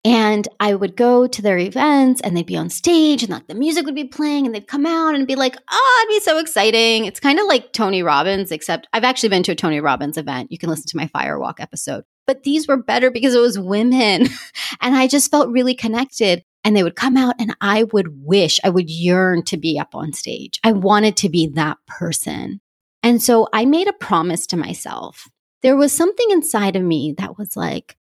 And 0.04 0.46
I 0.60 0.74
would 0.74 0.96
go 0.96 1.26
to 1.26 1.42
their 1.42 1.58
events 1.58 2.20
and 2.20 2.36
they'd 2.36 2.46
be 2.46 2.56
on 2.56 2.70
stage 2.70 3.22
and 3.22 3.32
like 3.32 3.48
the 3.48 3.54
music 3.54 3.84
would 3.84 3.96
be 3.96 4.04
playing 4.04 4.46
and 4.46 4.54
they'd 4.54 4.68
come 4.68 4.86
out 4.86 5.14
and 5.14 5.26
be 5.26 5.34
like, 5.34 5.56
oh, 5.70 6.02
it'd 6.02 6.16
be 6.16 6.24
so 6.24 6.38
exciting. 6.38 7.04
It's 7.04 7.18
kind 7.18 7.40
of 7.40 7.46
like 7.46 7.72
Tony 7.72 8.02
Robbins, 8.02 8.52
except 8.52 8.86
I've 8.92 9.04
actually 9.04 9.30
been 9.30 9.42
to 9.44 9.52
a 9.52 9.56
Tony 9.56 9.80
Robbins 9.80 10.16
event. 10.16 10.52
You 10.52 10.58
can 10.58 10.70
listen 10.70 10.86
to 10.88 10.96
my 10.96 11.08
Firewalk 11.08 11.58
episode. 11.58 12.04
But 12.26 12.44
these 12.44 12.68
were 12.68 12.76
better 12.76 13.10
because 13.10 13.34
it 13.34 13.40
was 13.40 13.58
women. 13.58 14.28
and 14.80 14.94
I 14.94 15.08
just 15.08 15.30
felt 15.30 15.50
really 15.50 15.74
connected. 15.74 16.44
And 16.64 16.76
they 16.76 16.82
would 16.82 16.96
come 16.96 17.16
out 17.16 17.36
and 17.38 17.56
I 17.60 17.84
would 17.84 18.24
wish, 18.24 18.60
I 18.62 18.68
would 18.68 18.90
yearn 18.90 19.42
to 19.44 19.56
be 19.56 19.78
up 19.78 19.94
on 19.94 20.12
stage. 20.12 20.60
I 20.62 20.72
wanted 20.72 21.16
to 21.18 21.28
be 21.28 21.48
that 21.54 21.78
person. 21.86 22.60
And 23.02 23.22
so 23.22 23.48
I 23.52 23.64
made 23.64 23.88
a 23.88 23.92
promise 23.92 24.46
to 24.48 24.56
myself. 24.56 25.28
There 25.62 25.76
was 25.76 25.92
something 25.92 26.30
inside 26.30 26.76
of 26.76 26.82
me 26.82 27.14
that 27.18 27.38
was 27.38 27.56
like, 27.56 27.96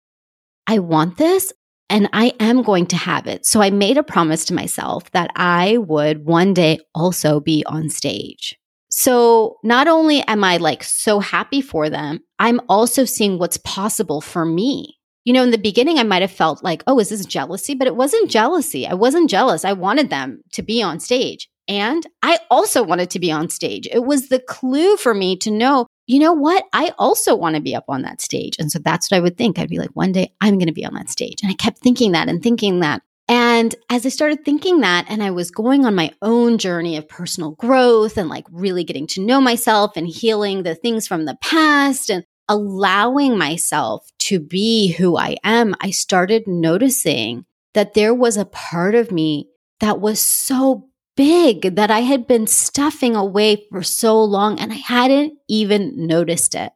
I 0.66 0.80
want 0.80 1.16
this 1.16 1.52
and 1.90 2.08
I 2.12 2.32
am 2.40 2.62
going 2.62 2.86
to 2.86 2.96
have 2.96 3.26
it. 3.26 3.46
So 3.46 3.60
I 3.60 3.70
made 3.70 3.96
a 3.96 4.02
promise 4.02 4.44
to 4.46 4.54
myself 4.54 5.10
that 5.12 5.30
I 5.36 5.78
would 5.78 6.24
one 6.24 6.54
day 6.54 6.78
also 6.94 7.40
be 7.40 7.64
on 7.66 7.88
stage. 7.88 8.56
So 8.90 9.58
not 9.62 9.86
only 9.86 10.22
am 10.22 10.42
I 10.44 10.56
like 10.56 10.82
so 10.82 11.20
happy 11.20 11.60
for 11.60 11.88
them, 11.88 12.20
I'm 12.38 12.60
also 12.68 13.04
seeing 13.04 13.38
what's 13.38 13.58
possible 13.58 14.20
for 14.20 14.44
me. 14.44 14.96
You 15.24 15.34
know, 15.34 15.42
in 15.42 15.50
the 15.50 15.58
beginning, 15.58 15.98
I 15.98 16.04
might 16.04 16.22
have 16.22 16.30
felt 16.30 16.64
like, 16.64 16.82
oh, 16.86 16.98
is 16.98 17.10
this 17.10 17.26
jealousy? 17.26 17.74
But 17.74 17.86
it 17.86 17.96
wasn't 17.96 18.30
jealousy. 18.30 18.86
I 18.86 18.94
wasn't 18.94 19.28
jealous. 19.28 19.64
I 19.64 19.74
wanted 19.74 20.08
them 20.08 20.42
to 20.52 20.62
be 20.62 20.82
on 20.82 21.00
stage. 21.00 21.48
And 21.68 22.06
I 22.22 22.38
also 22.50 22.82
wanted 22.82 23.10
to 23.10 23.18
be 23.18 23.30
on 23.30 23.50
stage. 23.50 23.86
It 23.92 24.04
was 24.04 24.28
the 24.28 24.40
clue 24.40 24.96
for 24.96 25.12
me 25.12 25.36
to 25.38 25.50
know 25.50 25.86
you 26.08 26.18
know 26.18 26.32
what? 26.32 26.64
I 26.72 26.92
also 26.98 27.36
want 27.36 27.54
to 27.54 27.62
be 27.62 27.76
up 27.76 27.84
on 27.86 28.02
that 28.02 28.22
stage. 28.22 28.56
And 28.58 28.72
so 28.72 28.78
that's 28.78 29.10
what 29.10 29.18
I 29.18 29.20
would 29.20 29.36
think. 29.36 29.58
I'd 29.58 29.68
be 29.68 29.78
like, 29.78 29.90
one 29.90 30.10
day 30.10 30.32
I'm 30.40 30.56
going 30.56 30.66
to 30.66 30.72
be 30.72 30.84
on 30.84 30.94
that 30.94 31.10
stage. 31.10 31.42
And 31.42 31.50
I 31.50 31.54
kept 31.54 31.78
thinking 31.78 32.12
that 32.12 32.28
and 32.28 32.42
thinking 32.42 32.80
that. 32.80 33.02
And 33.28 33.74
as 33.90 34.06
I 34.06 34.08
started 34.08 34.42
thinking 34.42 34.80
that, 34.80 35.04
and 35.10 35.22
I 35.22 35.30
was 35.30 35.50
going 35.50 35.84
on 35.84 35.94
my 35.94 36.10
own 36.22 36.56
journey 36.56 36.96
of 36.96 37.06
personal 37.06 37.50
growth 37.52 38.16
and 38.16 38.30
like 38.30 38.46
really 38.50 38.84
getting 38.84 39.06
to 39.08 39.20
know 39.24 39.38
myself 39.38 39.92
and 39.96 40.08
healing 40.08 40.62
the 40.62 40.74
things 40.74 41.06
from 41.06 41.26
the 41.26 41.36
past 41.42 42.08
and 42.08 42.24
allowing 42.48 43.36
myself 43.36 44.10
to 44.20 44.40
be 44.40 44.92
who 44.92 45.18
I 45.18 45.36
am, 45.44 45.74
I 45.82 45.90
started 45.90 46.46
noticing 46.46 47.44
that 47.74 47.92
there 47.92 48.14
was 48.14 48.38
a 48.38 48.46
part 48.46 48.94
of 48.94 49.12
me 49.12 49.50
that 49.80 50.00
was 50.00 50.20
so 50.20 50.87
big 51.18 51.74
that 51.74 51.90
I 51.90 52.00
had 52.02 52.26
been 52.28 52.46
stuffing 52.46 53.16
away 53.16 53.66
for 53.70 53.82
so 53.82 54.22
long 54.22 54.60
and 54.60 54.72
I 54.72 54.76
hadn't 54.76 55.36
even 55.48 56.06
noticed 56.06 56.54
it. 56.54 56.70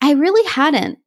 I 0.00 0.14
really 0.14 0.44
hadn't. 0.50 0.98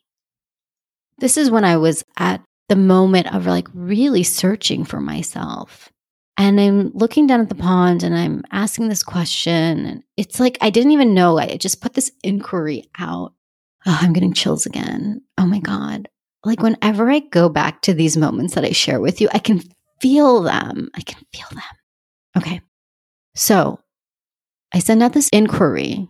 This 1.17 1.35
is 1.35 1.51
when 1.51 1.65
I 1.65 1.75
was 1.75 2.05
at 2.17 2.41
the 2.69 2.77
moment 2.77 3.35
of 3.35 3.45
like 3.45 3.67
really 3.73 4.23
searching 4.23 4.85
for 4.85 5.01
myself. 5.01 5.92
And 6.35 6.59
I'm 6.59 6.91
looking 6.93 7.27
down 7.27 7.41
at 7.41 7.49
the 7.49 7.55
pond 7.55 8.03
and 8.03 8.17
I'm 8.17 8.43
asking 8.51 8.89
this 8.89 9.03
question. 9.03 9.85
And 9.85 10.03
it's 10.17 10.39
like 10.39 10.57
I 10.61 10.69
didn't 10.69 10.91
even 10.91 11.13
know. 11.13 11.37
I 11.37 11.57
just 11.57 11.81
put 11.81 11.93
this 11.93 12.11
inquiry 12.23 12.89
out. 12.97 13.33
Oh, 13.85 13.99
I'm 14.01 14.13
getting 14.13 14.33
chills 14.33 14.65
again. 14.65 15.21
Oh 15.37 15.45
my 15.45 15.59
God. 15.59 16.07
Like 16.43 16.61
whenever 16.61 17.09
I 17.09 17.19
go 17.19 17.49
back 17.49 17.81
to 17.83 17.93
these 17.93 18.17
moments 18.17 18.55
that 18.55 18.65
I 18.65 18.71
share 18.71 18.99
with 18.99 19.21
you, 19.21 19.29
I 19.33 19.39
can 19.39 19.61
feel 20.01 20.41
them. 20.41 20.89
I 20.95 21.01
can 21.01 21.23
feel 21.33 21.47
them. 21.51 21.61
Okay. 22.37 22.61
So 23.35 23.79
I 24.73 24.79
send 24.79 25.03
out 25.03 25.13
this 25.13 25.29
inquiry. 25.29 26.07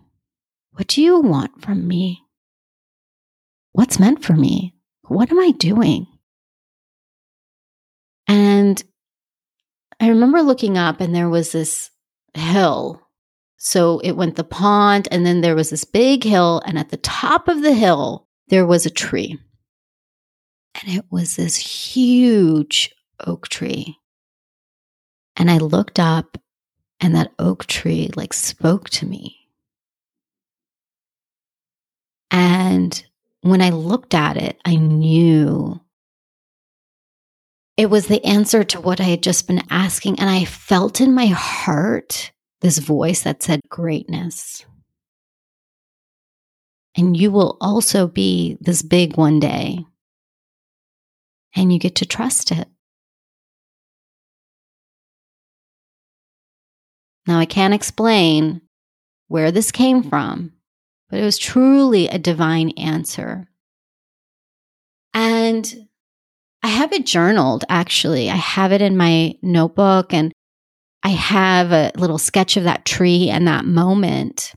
What 0.72 0.88
do 0.88 1.02
you 1.02 1.20
want 1.20 1.62
from 1.62 1.86
me? 1.86 2.22
What's 3.72 4.00
meant 4.00 4.24
for 4.24 4.32
me? 4.32 4.74
What 5.02 5.30
am 5.30 5.38
I 5.38 5.50
doing? 5.50 6.06
And 8.26 8.82
I 10.00 10.08
remember 10.08 10.42
looking 10.42 10.76
up 10.76 11.00
and 11.00 11.14
there 11.14 11.28
was 11.28 11.52
this 11.52 11.90
hill. 12.34 13.00
So 13.56 13.98
it 14.00 14.12
went 14.12 14.36
the 14.36 14.44
pond, 14.44 15.08
and 15.10 15.24
then 15.24 15.40
there 15.40 15.54
was 15.54 15.70
this 15.70 15.84
big 15.84 16.22
hill, 16.22 16.60
and 16.66 16.78
at 16.78 16.90
the 16.90 16.98
top 16.98 17.48
of 17.48 17.62
the 17.62 17.72
hill, 17.72 18.28
there 18.48 18.66
was 18.66 18.84
a 18.84 18.90
tree. 18.90 19.38
And 20.82 20.94
it 20.94 21.06
was 21.10 21.36
this 21.36 21.56
huge 21.56 22.94
oak 23.26 23.48
tree. 23.48 23.96
And 25.36 25.50
I 25.50 25.56
looked 25.58 25.98
up, 25.98 26.36
and 27.00 27.14
that 27.14 27.32
oak 27.38 27.64
tree 27.64 28.10
like 28.16 28.34
spoke 28.34 28.90
to 28.90 29.06
me. 29.06 29.48
And 32.30 33.02
when 33.40 33.62
I 33.62 33.70
looked 33.70 34.12
at 34.12 34.36
it, 34.36 34.60
I 34.66 34.76
knew 34.76 35.80
it 37.76 37.86
was 37.86 38.06
the 38.06 38.24
answer 38.24 38.62
to 38.64 38.80
what 38.80 39.00
I 39.00 39.04
had 39.04 39.22
just 39.22 39.46
been 39.46 39.62
asking. 39.70 40.20
And 40.20 40.30
I 40.30 40.44
felt 40.44 41.00
in 41.00 41.14
my 41.14 41.26
heart 41.26 42.32
this 42.60 42.78
voice 42.78 43.22
that 43.22 43.42
said, 43.42 43.60
Greatness. 43.68 44.64
And 46.96 47.16
you 47.16 47.32
will 47.32 47.56
also 47.60 48.06
be 48.06 48.56
this 48.60 48.82
big 48.82 49.16
one 49.16 49.40
day. 49.40 49.84
And 51.56 51.72
you 51.72 51.78
get 51.78 51.96
to 51.96 52.06
trust 52.06 52.52
it. 52.52 52.68
Now, 57.26 57.38
I 57.38 57.46
can't 57.46 57.74
explain 57.74 58.60
where 59.28 59.50
this 59.50 59.72
came 59.72 60.02
from, 60.02 60.52
but 61.08 61.18
it 61.18 61.24
was 61.24 61.38
truly 61.38 62.06
a 62.06 62.18
divine 62.18 62.70
answer. 62.70 63.48
And 65.14 65.83
I 66.64 66.68
have 66.68 66.94
it 66.94 67.04
journaled 67.04 67.66
actually. 67.68 68.30
I 68.30 68.36
have 68.36 68.72
it 68.72 68.80
in 68.80 68.96
my 68.96 69.34
notebook 69.42 70.14
and 70.14 70.32
I 71.02 71.10
have 71.10 71.72
a 71.72 71.92
little 71.94 72.16
sketch 72.16 72.56
of 72.56 72.64
that 72.64 72.86
tree 72.86 73.28
and 73.28 73.46
that 73.46 73.66
moment. 73.66 74.54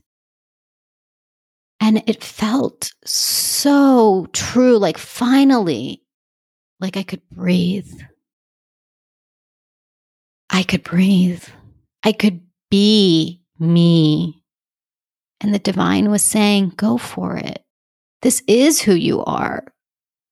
And 1.80 2.02
it 2.06 2.24
felt 2.24 2.92
so 3.04 4.26
true. 4.32 4.78
Like 4.78 4.96
finally, 4.96 6.02
like 6.80 6.96
I 6.96 7.02
could 7.02 7.20
breathe. 7.30 7.92
I 10.48 10.62
could 10.62 10.84
breathe. 10.84 11.44
I 12.04 12.12
could 12.12 12.40
be 12.70 13.42
me. 13.58 14.42
And 15.42 15.52
the 15.52 15.58
divine 15.58 16.10
was 16.10 16.22
saying, 16.22 16.72
go 16.74 16.96
for 16.96 17.36
it. 17.36 17.62
This 18.22 18.42
is 18.48 18.80
who 18.80 18.94
you 18.94 19.22
are. 19.24 19.66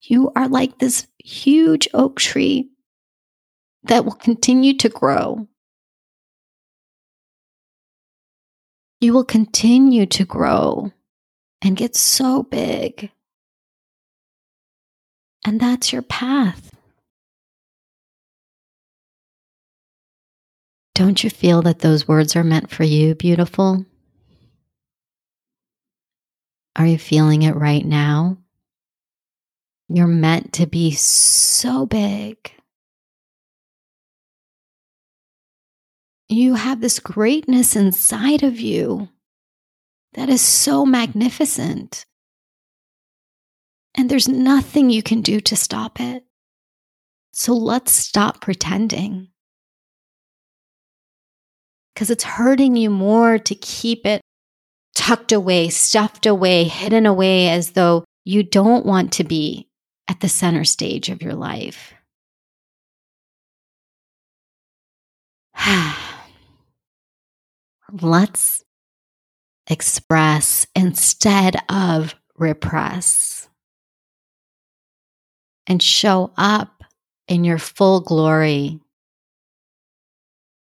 You 0.01 0.33
are 0.35 0.49
like 0.49 0.79
this 0.79 1.07
huge 1.27 1.89
oak 1.93 2.21
tree 2.21 2.71
that 3.83 4.05
will 4.05 4.13
continue 4.13 4.77
to 4.77 4.89
grow. 4.89 5.49
You 9.01 9.13
will 9.13 9.25
continue 9.25 10.07
to 10.07 10.25
grow 10.25 10.93
and 11.63 11.77
get 11.77 11.97
so 11.97 12.45
big. 12.45 13.11
And 15.45 15.61
that's 15.61 15.93
your 15.93 16.03
path. 16.03 16.73
Don't 20.95 21.23
you 21.23 21.29
feel 21.29 21.61
that 21.63 21.81
those 21.81 22.09
words 22.09 22.37
are 22.37 22.45
meant 22.45 22.71
for 22.71 22.85
you, 22.85 23.15
beautiful? 23.15 23.85
Are 26.77 26.87
you 26.87 26.99
feeling 26.99 27.43
it 27.43 27.57
right 27.57 27.85
now? 27.85 28.39
You're 29.89 30.07
meant 30.07 30.53
to 30.55 30.67
be 30.67 30.93
so 30.93 31.87
big. 31.87 32.37
You 36.29 36.55
have 36.55 36.81
this 36.81 36.99
greatness 36.99 37.77
inside 37.77 38.43
of 38.43 38.59
you 38.59 39.09
that 40.15 40.29
is 40.29 40.41
so 40.41 40.85
magnificent. 40.85 42.05
And 43.95 44.11
there's 44.11 44.29
nothing 44.29 44.91
you 44.91 45.03
can 45.03 45.21
do 45.21 45.41
to 45.41 45.57
stop 45.57 46.01
it. 46.01 46.25
So 47.33 47.53
let's 47.55 47.93
stop 47.93 48.41
pretending. 48.41 49.29
Because 51.95 52.11
it's 52.11 52.25
hurting 52.25 52.77
you 52.77 52.91
more 52.91 53.39
to 53.39 53.55
keep 53.55 54.05
it 54.05 54.21
tucked 54.95 55.33
away, 55.33 55.69
stuffed 55.69 56.27
away, 56.27 56.65
hidden 56.65 57.07
away 57.07 57.49
as 57.49 57.71
though 57.73 58.05
you 58.25 58.43
don't 58.43 58.85
want 58.85 59.13
to 59.13 59.25
be 59.25 59.66
at 60.09 60.21
the 60.21 60.29
center 60.29 60.65
stage 60.65 61.09
of 61.09 61.23
your 61.23 61.35
life. 61.35 61.95
Let's 68.01 68.63
express 69.69 70.67
instead 70.75 71.57
of 71.69 72.15
repress 72.37 73.49
and 75.67 75.83
show 75.83 76.33
up 76.37 76.85
in 77.29 77.45
your 77.45 77.59
full 77.59 78.01
glory 78.01 78.81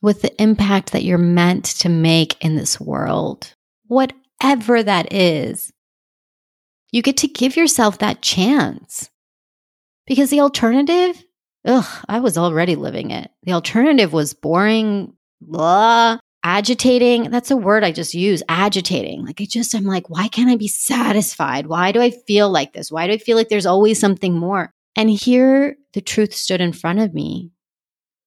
with 0.02 0.22
the 0.22 0.42
impact 0.42 0.92
that 0.92 1.04
you're 1.04 1.18
meant 1.18 1.66
to 1.66 1.90
make 1.90 2.44
in 2.44 2.56
this 2.56 2.80
world, 2.80 3.54
whatever 3.88 4.84
that 4.84 5.12
is. 5.13 5.72
You 6.92 7.02
get 7.02 7.18
to 7.18 7.28
give 7.28 7.56
yourself 7.56 8.00
that 8.00 8.22
chance. 8.22 9.10
Because 10.05 10.29
the 10.29 10.41
alternative, 10.41 11.24
ugh, 11.65 12.05
I 12.07 12.19
was 12.19 12.38
already 12.38 12.75
living 12.75 13.12
it. 13.12 13.31
The 13.43 13.53
alternative 13.53 14.12
was 14.12 14.33
boring, 14.33 15.15
blah, 15.41 16.17
agitating. 16.43 17.31
That's 17.31 17.51
a 17.51 17.57
word 17.57 17.83
I 17.83 17.91
just 17.91 18.13
use 18.13 18.43
agitating. 18.50 19.25
Like, 19.25 19.39
I 19.39 19.45
just, 19.45 19.74
I'm 19.74 19.86
like, 19.86 20.10
why 20.10 20.27
can't 20.27 20.50
I 20.50 20.57
be 20.57 20.67
satisfied? 20.67 21.67
Why 21.67 21.92
do 21.92 22.01
I 22.01 22.11
feel 22.11 22.50
like 22.50 22.74
this? 22.74 22.92
Why 22.92 23.07
do 23.07 23.13
I 23.13 23.18
feel 23.18 23.37
like 23.37 23.50
there's 23.50 23.66
always 23.66 24.00
something 24.00 24.37
more? 24.37 24.72
And 24.96 25.09
here 25.09 25.77
the 25.94 26.01
truth 26.01 26.33
stood 26.33 26.61
in 26.61 26.74
front 26.74 27.00
of 27.00 27.13
me. 27.13 27.51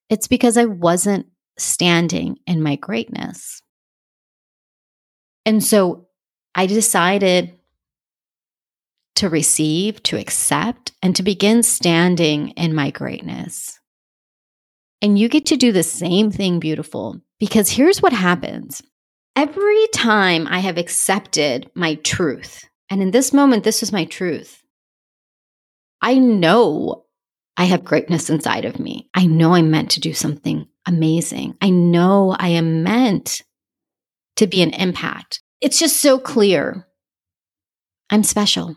It's 0.09 0.29
because 0.29 0.57
I 0.57 0.65
wasn't 0.65 1.27
standing 1.59 2.39
in 2.47 2.63
my 2.63 2.77
greatness. 2.77 3.61
And 5.45 5.63
so 5.63 6.09
I 6.55 6.67
decided 6.67 7.56
to 9.17 9.29
receive, 9.29 10.03
to 10.05 10.19
accept, 10.19 10.93
and 11.03 11.15
to 11.17 11.23
begin 11.23 11.63
standing 11.63 12.51
in 12.51 12.75
my 12.75 12.91
greatness. 12.91 13.79
And 15.03 15.19
you 15.19 15.29
get 15.29 15.47
to 15.47 15.57
do 15.57 15.73
the 15.73 15.83
same 15.83 16.31
thing, 16.31 16.59
beautiful, 16.59 17.21
because 17.39 17.71
here's 17.71 18.01
what 18.01 18.13
happens. 18.13 18.83
Every 19.35 19.87
time 19.89 20.47
I 20.49 20.61
have 20.61 20.79
accepted 20.79 21.71
my 21.75 21.97
truth, 21.97 22.65
and 22.89 23.03
in 23.03 23.11
this 23.11 23.33
moment, 23.33 23.65
this 23.65 23.83
is 23.83 23.93
my 23.93 24.07
truth, 24.07 24.63
I 26.01 26.15
know 26.15 27.05
I 27.57 27.65
have 27.65 27.85
greatness 27.85 28.31
inside 28.31 28.65
of 28.65 28.79
me. 28.79 29.11
I 29.15 29.27
know 29.27 29.55
I'm 29.55 29.71
meant 29.71 29.91
to 29.93 30.01
do 30.01 30.13
something 30.13 30.67
amazing. 30.87 31.57
I 31.61 31.71
know 31.71 32.37
I 32.39 32.49
am 32.49 32.83
meant 32.83 33.43
to 34.37 34.47
be 34.47 34.63
an 34.63 34.71
impact. 34.71 35.43
It's 35.61 35.79
just 35.79 36.01
so 36.01 36.19
clear. 36.19 36.87
I'm 38.11 38.23
special. 38.23 38.77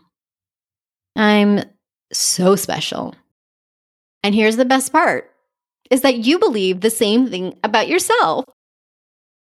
I'm 1.16 1.62
so 2.12 2.56
special. 2.56 3.14
And 4.22 4.34
here's 4.34 4.56
the 4.56 4.64
best 4.64 4.92
part 4.92 5.30
is 5.90 6.02
that 6.02 6.18
you 6.18 6.38
believe 6.38 6.80
the 6.80 6.90
same 6.90 7.28
thing 7.28 7.58
about 7.64 7.88
yourself. 7.88 8.44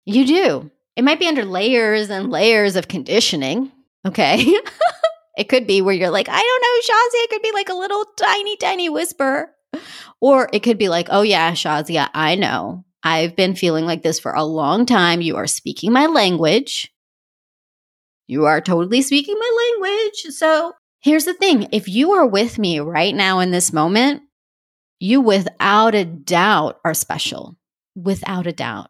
You 0.05 0.27
do. 0.27 0.71
It 0.97 1.05
might 1.05 1.21
be 1.21 1.29
under 1.29 1.45
layers 1.45 2.11
and 2.11 2.31
layers 2.31 2.77
of 2.77 2.88
conditioning. 2.88 3.71
Okay. 4.07 4.45
it 5.38 5.49
could 5.49 5.67
be 5.67 5.81
where 5.81 5.95
you're 5.95 6.11
like, 6.11 6.29
I 6.29 6.40
don't 6.40 6.62
know, 6.62 6.95
Shazia. 6.95 7.25
It 7.25 7.31
could 7.31 7.43
be 7.43 7.53
like 7.53 7.69
a 7.69 7.75
little 7.75 8.05
tiny, 8.17 8.57
tiny 8.57 8.88
whisper. 8.88 9.51
Or 10.21 10.49
it 10.53 10.61
could 10.61 10.79
be 10.79 10.88
like, 10.88 11.09
oh, 11.11 11.23
yeah, 11.23 11.53
Shazia, 11.53 12.09
I 12.14 12.35
know. 12.35 12.85
I've 13.03 13.37
been 13.37 13.55
feeling 13.55 13.87
like 13.87 14.03
this 14.03 14.19
for 14.19 14.33
a 14.33 14.45
long 14.45 14.87
time. 14.87 15.21
You 15.21 15.37
are 15.37 15.47
speaking 15.47 15.93
my 15.93 16.07
language. 16.07 16.93
You 18.27 18.47
are 18.47 18.61
totally 18.61 19.03
speaking 19.03 19.37
my 19.38 19.75
language. 19.81 20.35
So 20.35 20.73
Here's 21.05 21.27
the 21.27 21.35
thing 21.35 21.69
if 21.71 21.87
you 21.87 22.12
are 22.12 22.27
with 22.27 22.59
me 22.59 22.81
right 22.81 23.14
now 23.14 23.40
in 23.40 23.51
this 23.51 23.75
moment, 23.75 24.23
you 24.99 25.21
without 25.21 25.95
a 25.95 26.07
doubt 26.07 26.81
are 26.83 26.95
special, 26.95 27.59
without 27.95 28.47
a 28.47 28.53
doubt. 28.53 28.88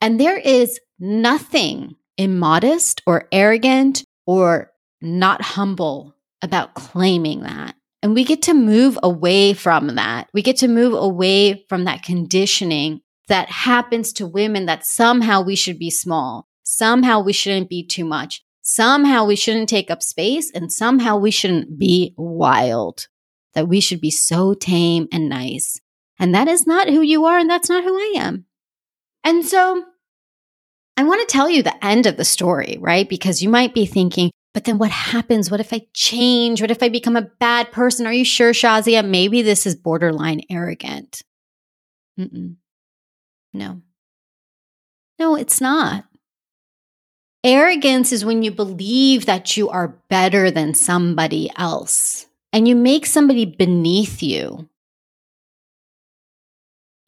And 0.00 0.18
there 0.18 0.36
is 0.36 0.80
nothing 0.98 1.94
immodest 2.18 3.00
or 3.06 3.28
arrogant 3.30 4.02
or 4.26 4.72
not 5.00 5.40
humble 5.40 6.16
about 6.42 6.74
claiming 6.74 7.42
that. 7.42 7.76
And 8.02 8.12
we 8.12 8.24
get 8.24 8.42
to 8.42 8.52
move 8.52 8.98
away 9.00 9.52
from 9.52 9.94
that. 9.94 10.28
We 10.34 10.42
get 10.42 10.56
to 10.58 10.68
move 10.68 10.94
away 10.94 11.64
from 11.68 11.84
that 11.84 12.02
conditioning 12.02 13.02
that 13.28 13.48
happens 13.48 14.12
to 14.14 14.26
women 14.26 14.66
that 14.66 14.84
somehow 14.84 15.42
we 15.42 15.54
should 15.54 15.78
be 15.78 15.90
small, 15.90 16.48
somehow 16.64 17.20
we 17.20 17.32
shouldn't 17.32 17.70
be 17.70 17.86
too 17.86 18.04
much, 18.04 18.42
somehow 18.64 19.24
we 19.24 19.36
shouldn't 19.36 19.68
take 19.68 19.90
up 19.90 20.02
space 20.02 20.50
and 20.50 20.72
somehow 20.72 21.16
we 21.16 21.30
shouldn't 21.30 21.78
be 21.78 22.14
wild, 22.16 23.06
that 23.52 23.68
we 23.68 23.78
should 23.78 24.00
be 24.00 24.10
so 24.10 24.54
tame 24.54 25.06
and 25.12 25.28
nice. 25.28 25.80
And 26.18 26.34
that 26.34 26.48
is 26.48 26.66
not 26.66 26.88
who 26.88 27.02
you 27.02 27.26
are, 27.26 27.38
and 27.38 27.48
that's 27.48 27.68
not 27.68 27.84
who 27.84 27.94
I 27.94 28.14
am. 28.16 28.46
And 29.22 29.44
so 29.44 29.84
I 30.96 31.04
want 31.04 31.20
to 31.20 31.32
tell 31.32 31.48
you 31.48 31.62
the 31.62 31.84
end 31.84 32.06
of 32.06 32.16
the 32.16 32.24
story, 32.24 32.78
right? 32.80 33.08
Because 33.08 33.42
you 33.42 33.48
might 33.48 33.74
be 33.74 33.84
thinking, 33.84 34.30
but 34.54 34.64
then 34.64 34.78
what 34.78 34.92
happens? 34.92 35.50
What 35.50 35.60
if 35.60 35.72
I 35.72 35.82
change? 35.92 36.60
What 36.60 36.70
if 36.70 36.82
I 36.82 36.88
become 36.88 37.16
a 37.16 37.30
bad 37.40 37.72
person? 37.72 38.06
Are 38.06 38.12
you 38.12 38.24
sure, 38.24 38.52
Shazia? 38.52 39.06
Maybe 39.06 39.42
this 39.42 39.66
is 39.66 39.74
borderline 39.74 40.42
arrogant. 40.48 41.22
Mm-mm. 42.18 42.56
No. 43.52 43.82
No, 45.18 45.36
it's 45.36 45.60
not. 45.60 46.04
Arrogance 47.44 48.10
is 48.10 48.24
when 48.24 48.42
you 48.42 48.50
believe 48.50 49.26
that 49.26 49.54
you 49.54 49.68
are 49.68 49.98
better 50.08 50.50
than 50.50 50.72
somebody 50.72 51.50
else 51.56 52.26
and 52.54 52.66
you 52.66 52.74
make 52.74 53.04
somebody 53.04 53.44
beneath 53.44 54.22
you. 54.22 54.66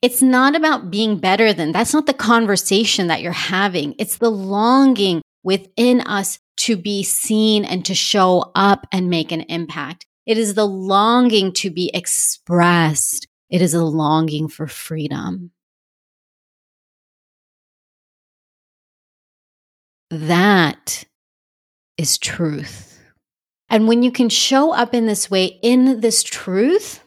It's 0.03 0.21
not 0.21 0.55
about 0.55 0.91
being 0.91 1.17
better 1.17 1.55
than, 1.55 1.73
that's 1.73 1.95
not 1.95 2.05
the 2.05 2.13
conversation 2.13 3.07
that 3.07 3.23
you're 3.23 3.33
having. 3.33 3.95
It's 3.99 4.19
the 4.19 4.31
longing 4.31 5.23
within 5.43 6.03
us 6.03 6.39
to 6.59 6.77
be 6.77 7.03
seen 7.03 7.65
and 7.65 7.83
to 7.87 7.95
show 7.95 8.53
up 8.55 8.87
and 8.93 9.09
make 9.09 9.33
an 9.33 9.41
impact. 9.43 10.05
It 10.27 10.37
is 10.37 10.53
the 10.53 10.67
longing 10.67 11.53
to 11.55 11.71
be 11.71 11.91
expressed. 11.95 13.27
It 13.49 13.63
is 13.63 13.73
a 13.73 13.85
longing 13.85 14.49
for 14.49 14.67
freedom. 14.67 15.53
That 20.17 21.05
is 21.99 22.17
truth. 22.17 22.99
And 23.69 23.87
when 23.87 24.03
you 24.03 24.11
can 24.11 24.31
show 24.31 24.73
up 24.73 24.95
in 24.95 25.07
this 25.07 25.31
way, 25.31 25.59
in 25.63 26.01
this 26.01 26.23
truth, 26.23 27.03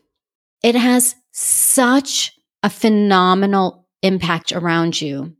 it 0.62 0.76
has 0.76 1.16
such 1.32 2.34
a 2.62 2.70
phenomenal 2.70 3.88
impact 4.04 4.52
around 4.52 5.02
you 5.02 5.34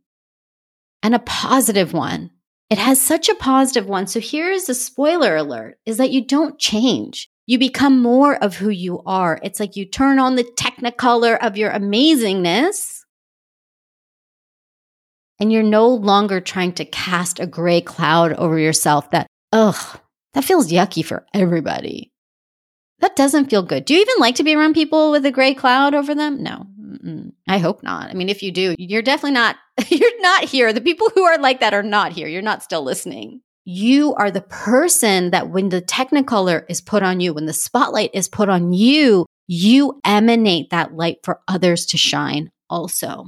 and 1.02 1.14
a 1.14 1.20
positive 1.20 1.92
one. 1.92 2.30
It 2.70 2.78
has 2.78 3.00
such 3.00 3.28
a 3.28 3.36
positive 3.36 3.86
one. 3.86 4.08
So 4.08 4.18
here's 4.18 4.68
a 4.68 4.74
spoiler 4.74 5.36
alert 5.36 5.78
is 5.86 5.98
that 5.98 6.10
you 6.10 6.26
don't 6.26 6.58
change. 6.58 7.28
You 7.46 7.58
become 7.58 8.02
more 8.02 8.36
of 8.42 8.56
who 8.56 8.70
you 8.70 9.00
are. 9.06 9.38
It's 9.44 9.60
like 9.60 9.76
you 9.76 9.84
turn 9.84 10.18
on 10.18 10.34
the 10.34 10.50
technicolor 10.58 11.38
of 11.40 11.56
your 11.56 11.70
amazingness 11.70 12.99
and 15.40 15.52
you're 15.52 15.62
no 15.62 15.88
longer 15.88 16.40
trying 16.40 16.72
to 16.74 16.84
cast 16.84 17.40
a 17.40 17.46
gray 17.46 17.80
cloud 17.80 18.34
over 18.34 18.58
yourself 18.58 19.10
that, 19.10 19.26
ugh, 19.52 19.98
that 20.34 20.44
feels 20.44 20.70
yucky 20.70 21.04
for 21.04 21.26
everybody. 21.34 22.12
That 23.00 23.16
doesn't 23.16 23.48
feel 23.48 23.62
good. 23.62 23.86
Do 23.86 23.94
you 23.94 24.02
even 24.02 24.16
like 24.18 24.34
to 24.36 24.44
be 24.44 24.54
around 24.54 24.74
people 24.74 25.10
with 25.10 25.24
a 25.24 25.30
gray 25.30 25.54
cloud 25.54 25.94
over 25.94 26.14
them? 26.14 26.42
No, 26.42 26.66
Mm-mm. 26.78 27.32
I 27.48 27.58
hope 27.58 27.82
not. 27.82 28.10
I 28.10 28.14
mean, 28.14 28.28
if 28.28 28.42
you 28.42 28.52
do, 28.52 28.74
you're 28.78 29.02
definitely 29.02 29.32
not, 29.32 29.56
you're 29.88 30.20
not 30.20 30.44
here. 30.44 30.72
The 30.72 30.80
people 30.82 31.10
who 31.14 31.24
are 31.24 31.38
like 31.38 31.60
that 31.60 31.74
are 31.74 31.82
not 31.82 32.12
here. 32.12 32.28
You're 32.28 32.42
not 32.42 32.62
still 32.62 32.82
listening. 32.82 33.40
You 33.64 34.14
are 34.14 34.30
the 34.30 34.40
person 34.42 35.30
that 35.30 35.50
when 35.50 35.68
the 35.68 35.82
technicolor 35.82 36.64
is 36.68 36.80
put 36.80 37.02
on 37.02 37.20
you, 37.20 37.32
when 37.32 37.46
the 37.46 37.52
spotlight 37.52 38.10
is 38.12 38.28
put 38.28 38.48
on 38.48 38.72
you, 38.72 39.26
you 39.46 40.00
emanate 40.04 40.70
that 40.70 40.94
light 40.94 41.18
for 41.24 41.40
others 41.48 41.86
to 41.86 41.96
shine 41.96 42.50
also. 42.68 43.26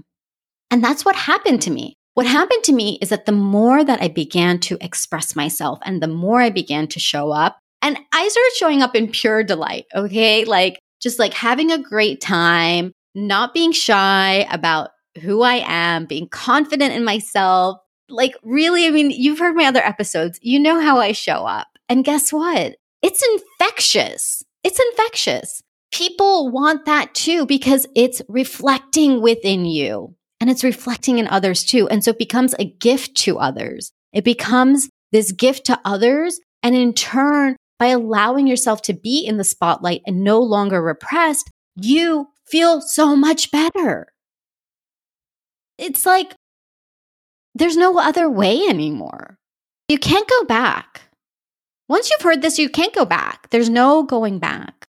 And 0.71 0.83
that's 0.83 1.05
what 1.05 1.17
happened 1.17 1.63
to 1.63 1.71
me. 1.71 1.97
What 2.15 2.27
happened 2.27 2.63
to 2.65 2.73
me 2.73 2.99
is 3.01 3.09
that 3.09 3.25
the 3.25 3.33
more 3.33 3.83
that 3.83 4.03
I 4.03 4.09
began 4.09 4.59
to 4.61 4.77
express 4.83 5.35
myself 5.35 5.79
and 5.83 6.03
the 6.03 6.09
more 6.09 6.43
I 6.43 6.51
began 6.51 6.87
to 6.89 7.01
show 7.01 7.31
up, 7.31 7.59
and 7.81 7.99
I 8.13 8.29
started 8.29 8.53
showing 8.57 8.83
up 8.83 8.95
in 8.95 9.11
pure 9.11 9.43
delight, 9.43 9.87
okay? 9.95 10.45
Like 10.45 10.79
just 11.01 11.19
like 11.19 11.33
having 11.33 11.73
a 11.73 11.83
great 11.83 12.21
time, 12.21 12.93
not 13.15 13.55
being 13.55 13.73
shy 13.73 14.47
about 14.51 14.91
who 15.23 15.43
I 15.43 15.65
am, 15.67 16.07
being 16.07 16.29
confident 16.29 16.95
in 16.95 17.05
myself. 17.05 17.79
Like, 18.09 18.37
really, 18.43 18.87
I 18.87 18.91
mean, 18.91 19.11
you've 19.11 19.39
heard 19.39 19.57
my 19.57 19.65
other 19.65 19.81
episodes. 19.81 20.39
You 20.43 20.61
know 20.61 20.81
how 20.81 20.99
I 20.99 21.13
show 21.13 21.47
up. 21.47 21.69
And 21.89 22.05
guess 22.05 22.33
what? 22.33 22.77
It's 23.01 23.23
infectious. 23.23 24.43
It's 24.63 24.79
infectious. 24.79 25.63
People 25.93 26.51
want 26.51 26.85
that 26.85 27.15
too 27.15 27.47
because 27.47 27.87
it's 27.97 28.23
reflecting 28.29 29.21
within 29.23 29.65
you 29.65 30.15
and 30.43 30.51
it's 30.51 30.65
reflecting 30.65 31.19
in 31.21 31.29
others 31.29 31.63
too. 31.63 31.89
And 31.89 32.03
so 32.03 32.11
it 32.11 32.19
becomes 32.19 32.53
a 32.59 32.65
gift 32.65 33.15
to 33.19 33.39
others. 33.39 33.93
It 34.13 34.25
becomes 34.25 34.89
this 35.13 35.31
gift 35.31 35.67
to 35.67 35.79
others. 35.85 36.41
And 36.65 36.75
in 36.75 36.95
turn, 36.95 37.55
by 37.79 37.87
allowing 37.87 38.49
yourself 38.49 38.83
to 38.83 38.93
be 38.93 39.25
in 39.25 39.37
the 39.37 39.45
spotlight 39.45 40.03
and 40.05 40.25
no 40.25 40.41
longer 40.41 40.83
repressed, 40.83 41.49
you 41.77 42.27
feel 42.45 42.81
so 42.81 43.15
much 43.15 43.53
better. 43.53 44.09
It's 45.79 46.05
like 46.05 46.35
there's 47.55 47.77
no 47.77 48.01
other 48.01 48.29
way 48.29 48.63
anymore. 48.69 49.37
You 49.89 49.99
can't 49.99 50.29
go 50.29 50.43
back. 50.47 51.03
Once 51.89 52.11
you've 52.11 52.23
heard 52.23 52.43
this, 52.43 52.59
you 52.59 52.69
can't 52.69 52.97
go 52.97 53.05
back. 53.05 53.49
There's 53.51 53.71
no 53.71 54.03
going 54.03 54.41
back. 54.41 54.89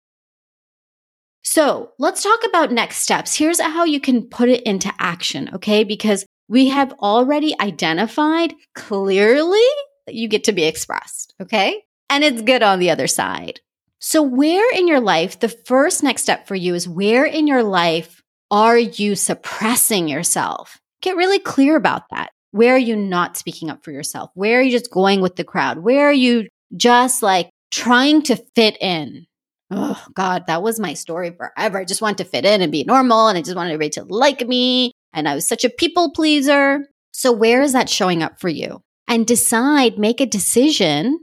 So 1.42 1.92
let's 1.98 2.22
talk 2.22 2.40
about 2.46 2.72
next 2.72 2.98
steps. 2.98 3.37
Here's 3.37 3.61
how 3.61 3.85
you 3.85 4.00
can 4.00 4.24
put 4.24 4.48
it 4.48 4.62
into 4.64 4.92
action, 4.98 5.50
okay? 5.55 5.85
Because 5.85 6.26
we 6.48 6.68
have 6.68 6.92
already 7.00 7.55
identified 7.61 8.55
clearly 8.74 9.66
that 10.07 10.14
you 10.14 10.29
get 10.29 10.44
to 10.44 10.53
be 10.53 10.64
expressed, 10.64 11.35
okay? 11.40 11.83
And 12.09 12.24
it's 12.24 12.42
good 12.42 12.62
on 12.62 12.79
the 12.79 12.90
other 12.90 13.07
side. 13.07 13.61
So, 14.00 14.22
where 14.22 14.70
in 14.74 14.88
your 14.88 15.00
life, 15.00 15.40
the 15.40 15.48
first 15.48 16.03
next 16.03 16.22
step 16.22 16.48
for 16.48 16.55
you 16.55 16.74
is 16.74 16.88
where 16.88 17.24
in 17.24 17.46
your 17.46 17.62
life 17.62 18.22
are 18.50 18.79
you 18.79 19.14
suppressing 19.14 20.09
yourself? 20.09 20.81
Get 21.03 21.16
really 21.16 21.38
clear 21.38 21.76
about 21.76 22.03
that. 22.11 22.31
Where 22.50 22.74
are 22.74 22.79
you 22.79 22.96
not 22.96 23.37
speaking 23.37 23.70
up 23.70 23.85
for 23.85 23.92
yourself? 23.92 24.31
Where 24.35 24.59
are 24.59 24.62
you 24.62 24.70
just 24.70 24.90
going 24.90 25.20
with 25.20 25.37
the 25.37 25.44
crowd? 25.44 25.79
Where 25.79 26.09
are 26.09 26.12
you 26.12 26.48
just 26.76 27.22
like 27.22 27.50
trying 27.70 28.22
to 28.22 28.37
fit 28.57 28.76
in? 28.81 29.26
Oh, 29.70 30.04
God, 30.14 30.46
that 30.46 30.62
was 30.62 30.80
my 30.80 30.94
story 30.94 31.30
forever. 31.30 31.78
I 31.78 31.85
just 31.85 32.02
wanted 32.02 32.18
to 32.18 32.30
fit 32.30 32.44
in 32.44 32.61
and 32.61 32.72
be 32.72 32.85
normal, 32.85 33.28
and 33.28 33.38
I 33.38 33.42
just 33.42 33.56
wanted 33.56 33.72
everybody 33.72 33.90
to 33.90 34.04
like 34.04 34.46
me. 34.46 34.92
And 35.12 35.28
I 35.28 35.35
was 35.35 35.46
such 35.46 35.64
a 35.64 35.70
people 35.70 36.12
pleaser. 36.12 36.87
So, 37.12 37.33
where 37.33 37.62
is 37.62 37.72
that 37.72 37.88
showing 37.88 38.22
up 38.22 38.40
for 38.40 38.48
you? 38.48 38.83
And 39.06 39.26
decide, 39.26 39.98
make 39.98 40.20
a 40.20 40.26
decision 40.26 41.18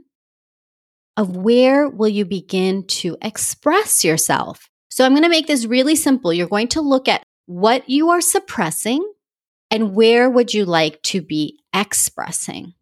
of 1.18 1.36
where 1.36 1.88
will 1.88 2.08
you 2.08 2.24
begin 2.24 2.86
to 2.86 3.16
express 3.20 4.04
yourself. 4.04 4.68
So 4.88 5.04
I'm 5.04 5.12
going 5.12 5.24
to 5.24 5.28
make 5.28 5.48
this 5.48 5.66
really 5.66 5.96
simple. 5.96 6.32
You're 6.32 6.46
going 6.46 6.68
to 6.68 6.80
look 6.80 7.08
at 7.08 7.24
what 7.46 7.90
you 7.90 8.10
are 8.10 8.20
suppressing 8.20 9.04
and 9.68 9.96
where 9.96 10.30
would 10.30 10.54
you 10.54 10.64
like 10.64 11.02
to 11.02 11.20
be 11.20 11.58
expressing. 11.74 12.74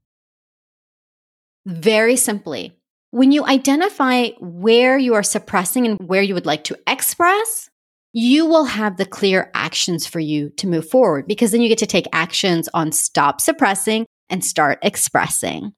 Very 1.64 2.16
simply, 2.16 2.75
when 3.16 3.33
you 3.33 3.46
identify 3.46 4.29
where 4.40 4.98
you 4.98 5.14
are 5.14 5.22
suppressing 5.22 5.87
and 5.87 5.98
where 6.07 6.20
you 6.20 6.35
would 6.35 6.44
like 6.44 6.64
to 6.64 6.79
express, 6.87 7.70
you 8.12 8.44
will 8.44 8.66
have 8.66 8.98
the 8.98 9.07
clear 9.07 9.50
actions 9.55 10.07
for 10.07 10.20
you 10.20 10.50
to 10.50 10.66
move 10.66 10.87
forward 10.87 11.26
because 11.26 11.50
then 11.50 11.62
you 11.62 11.68
get 11.70 11.79
to 11.79 11.87
take 11.87 12.07
actions 12.12 12.68
on 12.74 12.92
stop 12.92 13.40
suppressing 13.40 14.05
and 14.29 14.44
start 14.44 14.79
expressing. 14.83 15.72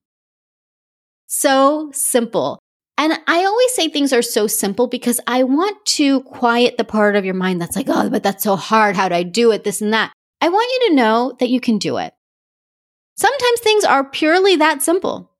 So 1.29 1.91
simple. 1.93 2.59
And 2.97 3.17
I 3.29 3.45
always 3.45 3.73
say 3.73 3.87
things 3.87 4.13
are 4.13 4.21
so 4.21 4.49
simple 4.49 4.89
because 4.89 5.21
I 5.29 5.45
want 5.45 5.77
to 5.87 6.23
quiet 6.23 6.77
the 6.77 6.83
part 6.83 7.15
of 7.15 7.25
your 7.25 7.35
mind 7.35 7.61
that's 7.61 7.77
like, 7.77 7.87
oh, 7.89 8.11
but 8.11 8.25
that's 8.25 8.43
so 8.43 8.57
hard. 8.57 8.97
How 8.97 9.09
do 9.09 9.15
I 9.15 9.23
do 9.23 9.53
it? 9.53 9.63
This 9.63 9.81
and 9.81 9.93
that. 9.93 10.13
I 10.41 10.49
want 10.49 10.69
you 10.73 10.89
to 10.89 10.97
know 10.97 11.37
that 11.39 11.51
you 11.51 11.61
can 11.61 11.79
do 11.79 11.99
it. 11.99 12.13
Sometimes 13.17 13.61
things 13.61 13.85
are 13.85 14.03
purely 14.03 14.57
that 14.57 14.83
simple. 14.83 15.31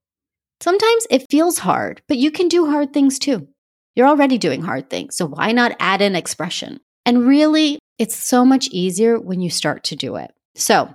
Sometimes 0.61 1.07
it 1.11 1.27
feels 1.31 1.59
hard, 1.59 2.03
but 2.09 2.19
you 2.19 2.31
can 2.31 2.49
do 2.49 2.67
hard 2.67 2.93
things 2.93 3.19
too. 3.19 3.49
You're 3.95 4.09
already 4.09 4.39
doing 4.39 4.63
hard 4.63 4.91
things. 4.91 5.17
So 5.17 5.27
why 5.27 5.53
not 5.53 5.77
add 5.81 6.03
an 6.03 6.17
expression? 6.17 6.81
And 7.07 7.27
really, 7.27 7.79
it's 7.99 8.17
so 8.17 8.45
much 8.45 8.69
easier 8.69 9.19
when 9.19 9.41
you 9.41 9.51
start 9.51 9.85
to 9.85 9.97
do 9.97 10.17
it. 10.17 10.33
So 10.55 10.93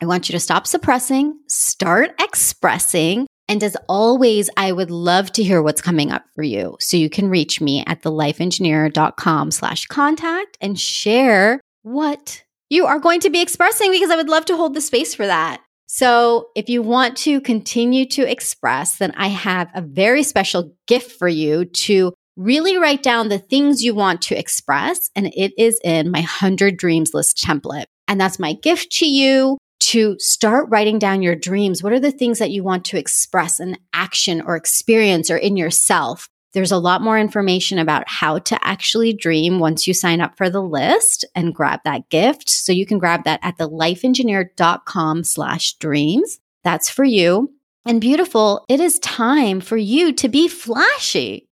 I 0.00 0.06
want 0.06 0.28
you 0.28 0.32
to 0.32 0.40
stop 0.40 0.66
suppressing, 0.66 1.38
start 1.48 2.14
expressing, 2.20 3.26
and 3.48 3.62
as 3.62 3.76
always, 3.88 4.48
I 4.56 4.72
would 4.72 4.90
love 4.90 5.30
to 5.32 5.42
hear 5.42 5.62
what's 5.62 5.82
coming 5.82 6.10
up 6.10 6.24
for 6.34 6.42
you. 6.42 6.76
So 6.80 6.96
you 6.96 7.10
can 7.10 7.28
reach 7.28 7.60
me 7.60 7.84
at 7.86 8.02
thelifeengineer.com 8.02 9.50
slash 9.50 9.86
contact 9.86 10.56
and 10.60 10.78
share 10.78 11.60
what 11.82 12.42
you 12.70 12.86
are 12.86 12.98
going 12.98 13.20
to 13.20 13.30
be 13.30 13.42
expressing 13.42 13.90
because 13.90 14.10
I 14.10 14.16
would 14.16 14.28
love 14.28 14.46
to 14.46 14.56
hold 14.56 14.74
the 14.74 14.80
space 14.80 15.14
for 15.14 15.26
that. 15.26 15.60
So 15.86 16.48
if 16.54 16.68
you 16.68 16.82
want 16.82 17.16
to 17.18 17.40
continue 17.40 18.06
to 18.10 18.30
express, 18.30 18.96
then 18.96 19.12
I 19.16 19.28
have 19.28 19.68
a 19.74 19.82
very 19.82 20.22
special 20.22 20.74
gift 20.86 21.12
for 21.12 21.28
you 21.28 21.66
to 21.66 22.12
really 22.36 22.78
write 22.78 23.02
down 23.02 23.28
the 23.28 23.38
things 23.38 23.82
you 23.82 23.94
want 23.94 24.22
to 24.22 24.38
express. 24.38 25.10
And 25.14 25.26
it 25.26 25.52
is 25.56 25.80
in 25.84 26.10
my 26.10 26.20
100 26.20 26.76
dreams 26.76 27.14
list 27.14 27.36
template. 27.38 27.86
And 28.08 28.20
that's 28.20 28.38
my 28.38 28.54
gift 28.54 28.92
to 28.98 29.06
you 29.06 29.58
to 29.80 30.16
start 30.18 30.68
writing 30.70 30.98
down 30.98 31.22
your 31.22 31.36
dreams. 31.36 31.82
What 31.82 31.92
are 31.92 32.00
the 32.00 32.10
things 32.10 32.38
that 32.38 32.50
you 32.50 32.64
want 32.64 32.84
to 32.86 32.98
express 32.98 33.60
in 33.60 33.76
action 33.92 34.40
or 34.40 34.56
experience 34.56 35.30
or 35.30 35.36
in 35.36 35.56
yourself? 35.56 36.28
There's 36.54 36.72
a 36.72 36.78
lot 36.78 37.02
more 37.02 37.18
information 37.18 37.78
about 37.78 38.08
how 38.08 38.38
to 38.38 38.66
actually 38.66 39.12
dream 39.12 39.58
once 39.58 39.86
you 39.86 39.92
sign 39.92 40.20
up 40.20 40.36
for 40.36 40.48
the 40.48 40.62
list 40.62 41.24
and 41.34 41.54
grab 41.54 41.80
that 41.84 42.08
gift. 42.08 42.48
So 42.48 42.72
you 42.72 42.86
can 42.86 42.98
grab 42.98 43.24
that 43.24 43.40
at 43.42 43.58
thelifeengineer.com 43.58 45.24
slash 45.24 45.74
dreams. 45.74 46.38
That's 46.62 46.88
for 46.88 47.04
you. 47.04 47.52
And 47.84 48.00
beautiful, 48.00 48.64
it 48.68 48.80
is 48.80 48.98
time 49.00 49.60
for 49.60 49.76
you 49.76 50.12
to 50.14 50.28
be 50.28 50.48
flashy. 50.48 51.48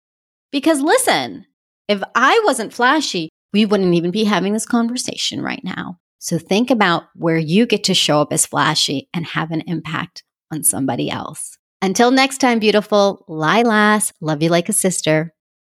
Because 0.51 0.81
listen, 0.81 1.45
if 1.88 2.01
I 2.15 2.41
wasn't 2.43 2.73
flashy, 2.73 3.29
we 3.53 3.65
wouldn't 3.65 3.93
even 3.93 4.12
be 4.12 4.23
having 4.25 4.53
this 4.53 4.65
conversation 4.65 5.41
right 5.41 5.63
now. 5.63 5.99
So 6.19 6.38
think 6.38 6.71
about 6.71 7.03
where 7.15 7.38
you 7.38 7.65
get 7.65 7.83
to 7.86 7.93
show 7.93 8.19
up 8.19 8.33
as 8.33 8.45
flashy 8.45 9.07
and 9.13 9.25
have 9.27 9.51
an 9.51 9.62
impact 9.62 10.23
on 10.51 10.63
somebody 10.63 11.10
else. 11.10 11.57
Until 11.82 12.12
next 12.12 12.40
time, 12.40 12.60
beautiful, 12.60 13.24
Lilas, 13.30 14.12
love 14.22 14.42
you 14.42 14.50
like 14.50 14.70
a 14.70 14.74
sister. 14.74 15.34